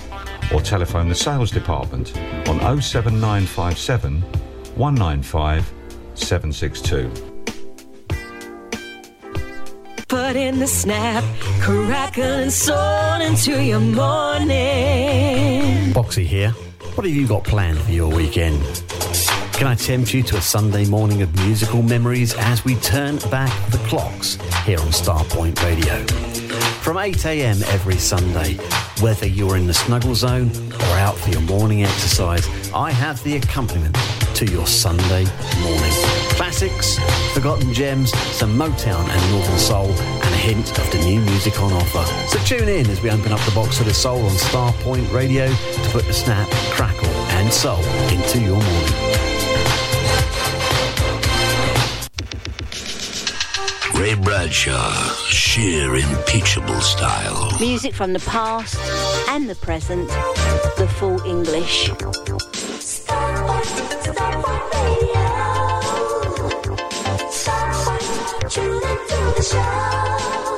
[0.52, 2.16] or telephone the sales department
[2.48, 4.22] on 07957
[4.76, 5.72] 195
[6.14, 7.10] 762.
[10.08, 11.24] Put in the snap,
[11.60, 14.54] crackle and soul into your morning.
[15.92, 16.50] Boxy here.
[16.94, 18.62] What have you got planned for your weekend?
[19.52, 23.50] Can I tempt you to a Sunday morning of musical memories as we turn back
[23.70, 24.34] the clocks
[24.64, 26.35] here on Starpoint Radio?
[26.82, 28.54] From 8am every Sunday,
[29.00, 33.36] whether you're in the snuggle zone or out for your morning exercise, I have the
[33.36, 33.96] accompaniment
[34.34, 35.24] to your Sunday
[35.60, 35.92] morning.
[36.36, 36.98] Classics,
[37.32, 41.72] forgotten gems, some Motown and Northern Soul, and a hint of the new music on
[41.72, 42.04] offer.
[42.28, 45.48] So tune in as we open up the box of the soul on Starpoint Radio
[45.48, 49.15] to put the snap, crackle, and soul into your morning.
[53.98, 54.92] Ray Bradshaw,
[55.28, 57.50] sheer impeachable style.
[57.58, 58.76] Music from the past
[59.30, 60.08] and the present,
[60.76, 61.90] the full English.
[62.78, 63.64] Stop,
[69.40, 70.55] stop,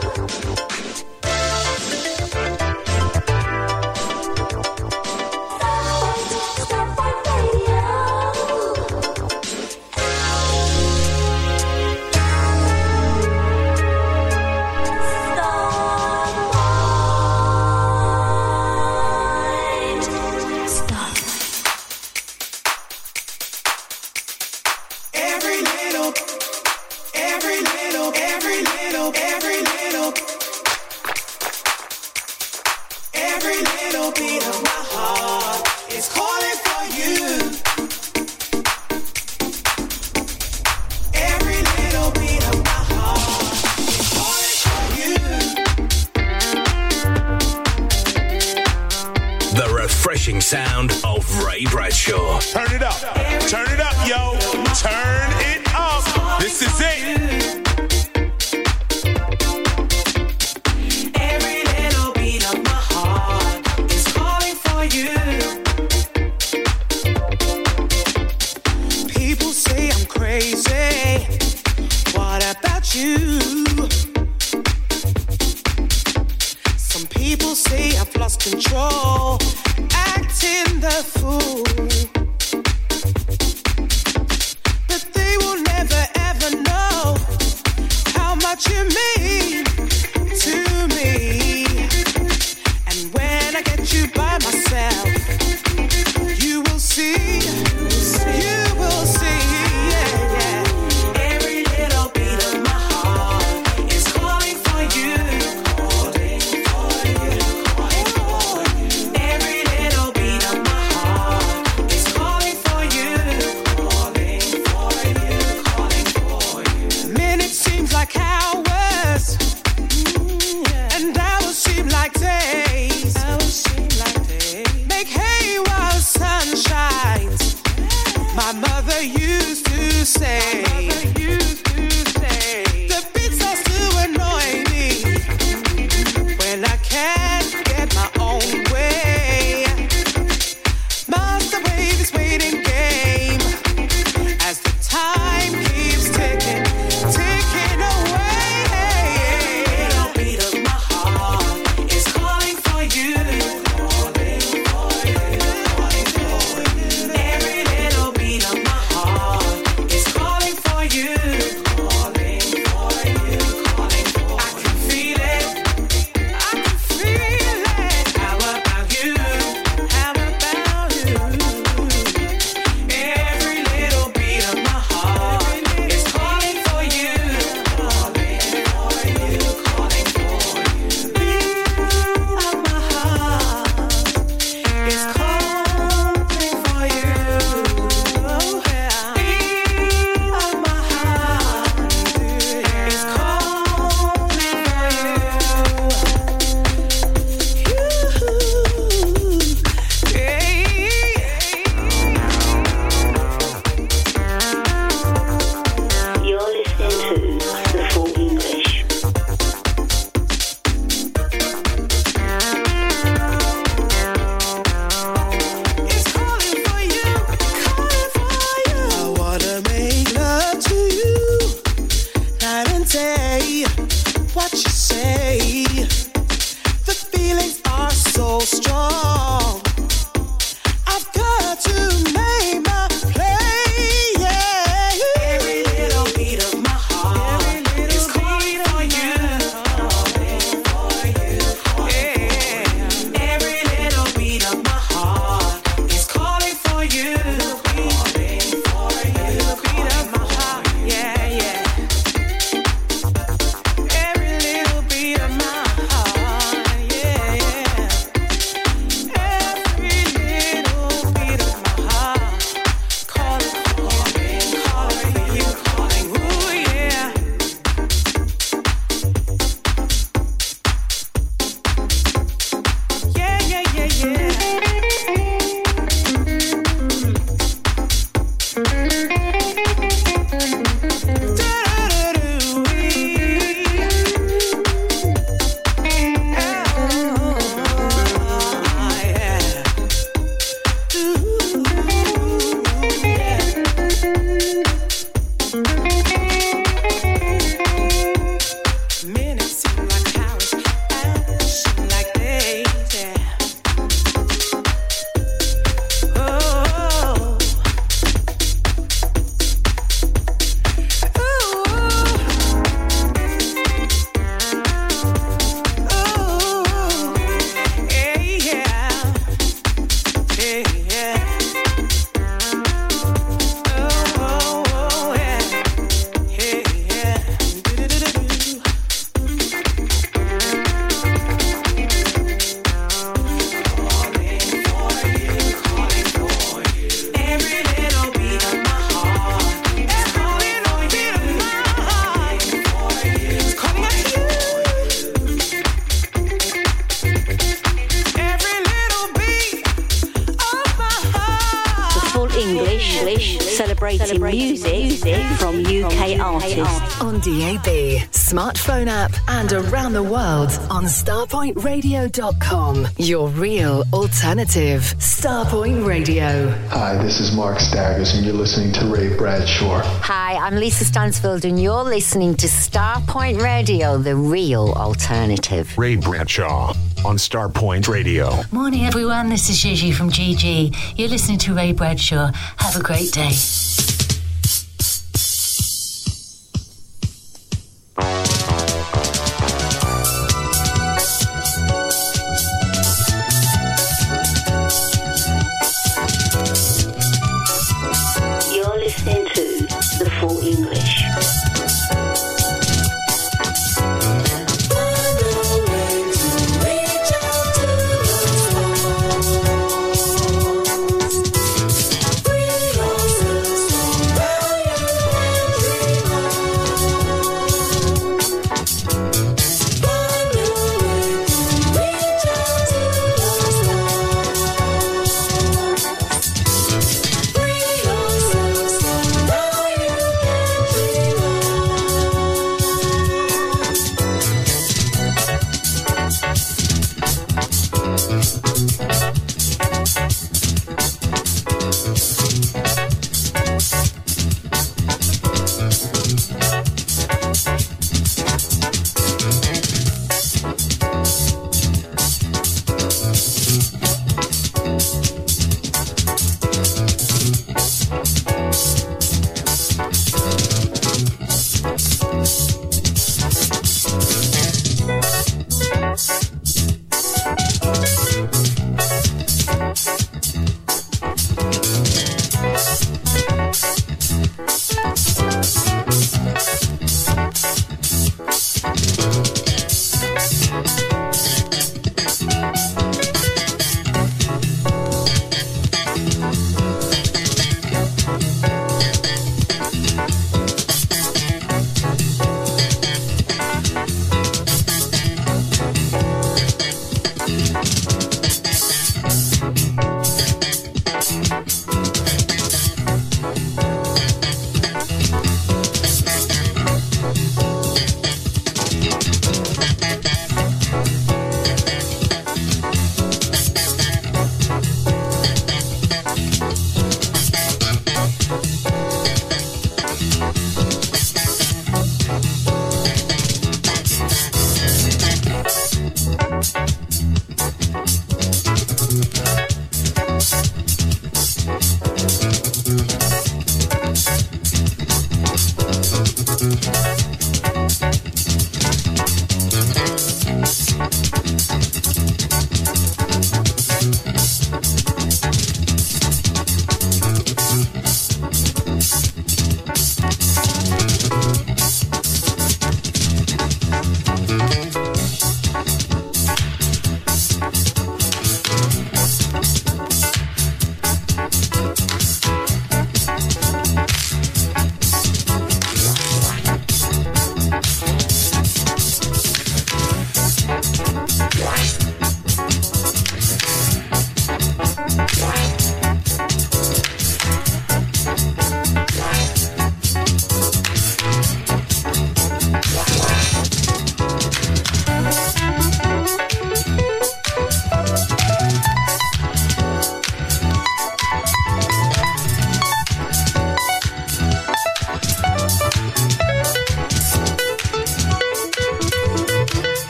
[361.59, 362.87] starpointradio.com.
[362.99, 364.83] Your real alternative.
[364.99, 366.51] Starpoint Radio.
[366.69, 369.81] Hi, this is Mark Staggers, and you're listening to Ray Bradshaw.
[370.03, 375.77] Hi, I'm Lisa Stansfield, and you're listening to Starpoint Radio, the real alternative.
[375.77, 378.41] Ray Bradshaw on Starpoint Radio.
[378.53, 379.29] Morning, everyone.
[379.29, 380.97] This is Gigi from GG.
[380.97, 382.31] You're listening to Ray Bradshaw.
[382.59, 383.33] Have a great day.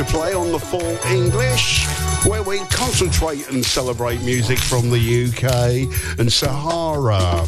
[0.00, 1.86] And play on the full English,
[2.26, 7.46] where we concentrate and celebrate music from the UK and Sahara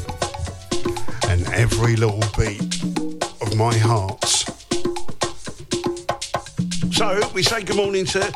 [1.28, 2.82] and every little beat
[3.42, 4.24] of my heart.
[6.92, 8.32] So we say good morning to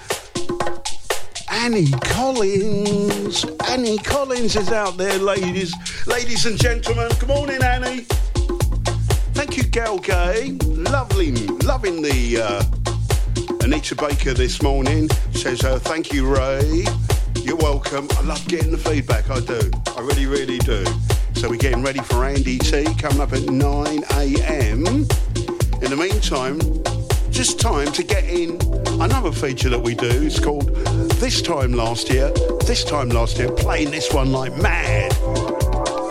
[1.50, 3.44] Annie Collins.
[3.68, 5.72] Annie Collins is out there, ladies,
[6.06, 7.10] ladies and gentlemen.
[7.20, 8.06] Good morning, Annie.
[9.34, 10.52] Thank you, Gal Gay.
[10.64, 11.32] Lovely,
[11.62, 12.79] loving the uh,
[13.72, 15.08] Anita Baker this morning.
[15.30, 16.84] Says, uh, thank you, Ray.
[17.36, 18.08] You're welcome.
[18.18, 19.30] I love getting the feedback.
[19.30, 19.60] I do.
[19.96, 20.84] I really, really do.
[21.34, 24.86] So we're getting ready for Andy T coming up at 9 a.m.
[24.86, 26.58] In the meantime,
[27.30, 28.60] just time to get in
[29.00, 30.08] another feature that we do.
[30.08, 30.74] It's called
[31.20, 32.32] This Time Last Year.
[32.66, 35.12] This time last year, playing this one like mad.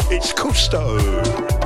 [0.10, 1.59] It's Custo.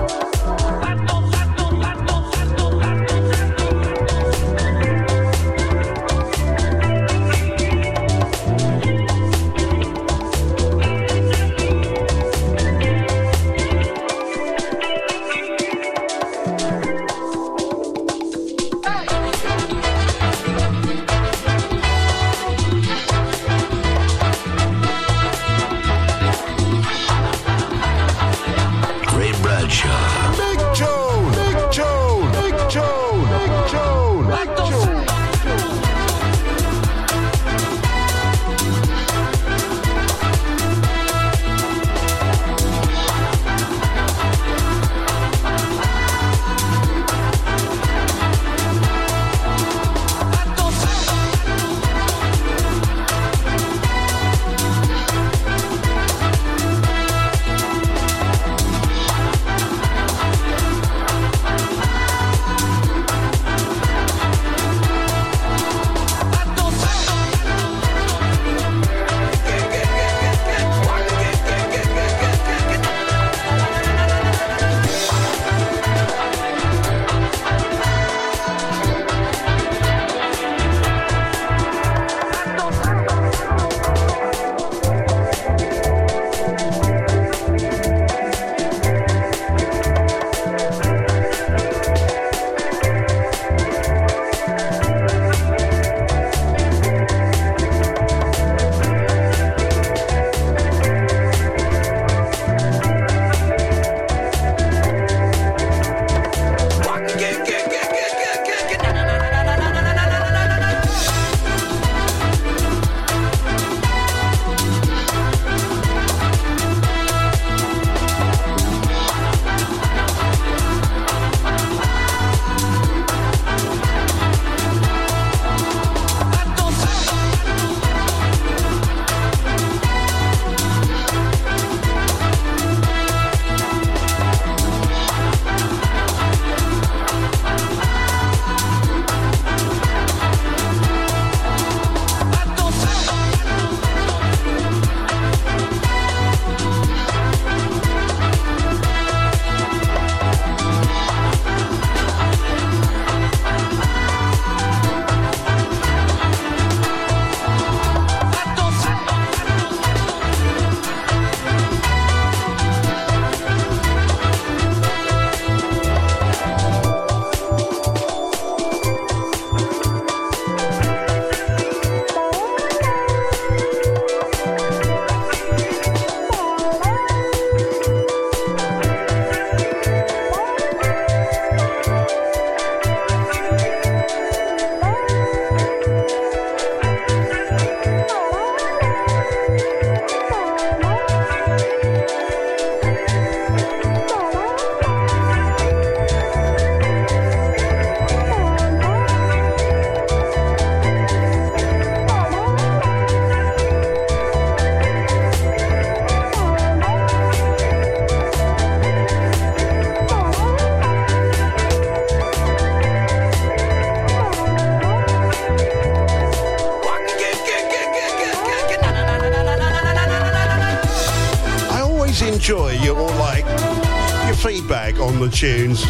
[225.43, 225.83] Tunes.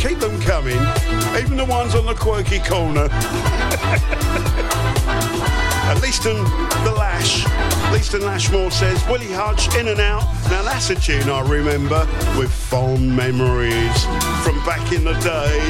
[0.00, 0.80] Keep them coming,
[1.38, 3.08] even the ones on the quirky corner.
[5.86, 6.44] At least Leaston
[6.84, 7.44] the Lash.
[7.94, 10.24] Leaston Lashmore says Willie Hutch in and out.
[10.50, 12.04] Now that's a tune I remember
[12.36, 14.04] with fond memories
[14.42, 15.60] from back in the day.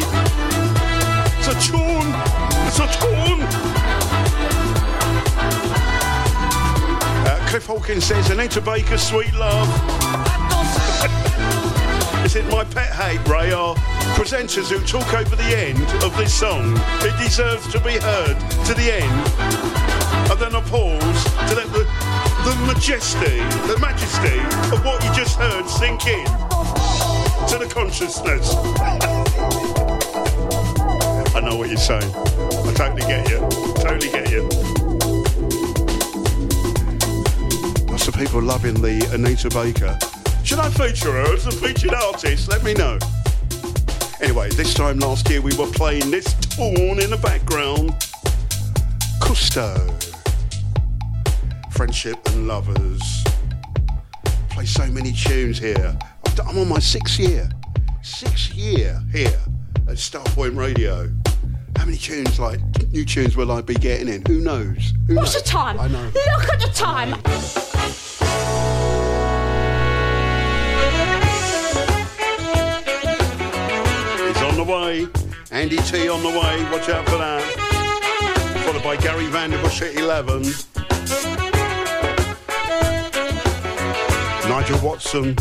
[1.36, 2.14] It's a tune.
[2.66, 3.42] It's a tune.
[7.26, 9.95] Uh, Cliff Hawkins says Anita Baker, sweet love.
[12.44, 13.52] My pet hate, Ray?
[13.52, 13.74] Are
[14.14, 16.74] presenters who talk over the end of this song?
[17.00, 21.84] It deserves to be heard to the end, and then a pause to let the
[22.44, 24.38] the majesty, the majesty
[24.72, 26.24] of what you just heard sink in
[27.48, 28.54] to the consciousness.
[31.34, 32.12] I know what you're saying.
[32.14, 33.40] I totally get you.
[33.80, 34.42] Totally get you.
[37.90, 39.98] Lots of people loving the Anita Baker.
[40.56, 42.48] Should I feature her as a featured artist?
[42.48, 42.98] Let me know.
[44.22, 47.90] Anyway, this time last year we were playing this tune in the background.
[49.20, 49.76] Cousteau.
[51.72, 53.02] Friendship and Lovers.
[54.48, 55.94] Play so many tunes here.
[56.46, 57.50] I'm on my sixth year.
[58.02, 59.38] Sixth year here
[59.86, 61.12] at Starpoint Radio.
[61.76, 62.60] How many tunes, like,
[62.92, 64.24] new tunes will I be getting in?
[64.24, 64.94] Who knows?
[65.06, 65.42] Who What's knows?
[65.42, 65.78] the time?
[65.78, 66.04] I know.
[66.14, 67.14] Look at the time.
[75.66, 76.62] Andy T on the way.
[76.70, 77.42] Watch out for that.
[78.64, 80.42] Followed by Gary Vanderbush at 11.
[84.48, 85.34] Nigel Watson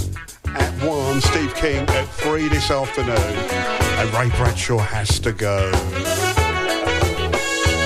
[0.48, 1.22] at 1.
[1.22, 3.16] Steve King at 3 this afternoon.
[3.20, 5.72] And Ray Bradshaw has to go.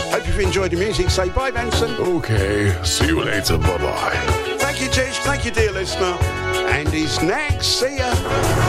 [0.10, 1.10] Hope you've enjoyed the music.
[1.10, 1.92] Say bye, Benson.
[1.96, 2.74] Okay.
[2.86, 3.58] See you later.
[3.58, 4.56] Bye bye.
[4.60, 5.18] Thank you, Tish.
[5.18, 6.18] Thank you, dear listener.
[6.70, 7.82] Andy's next.
[7.82, 8.69] See ya.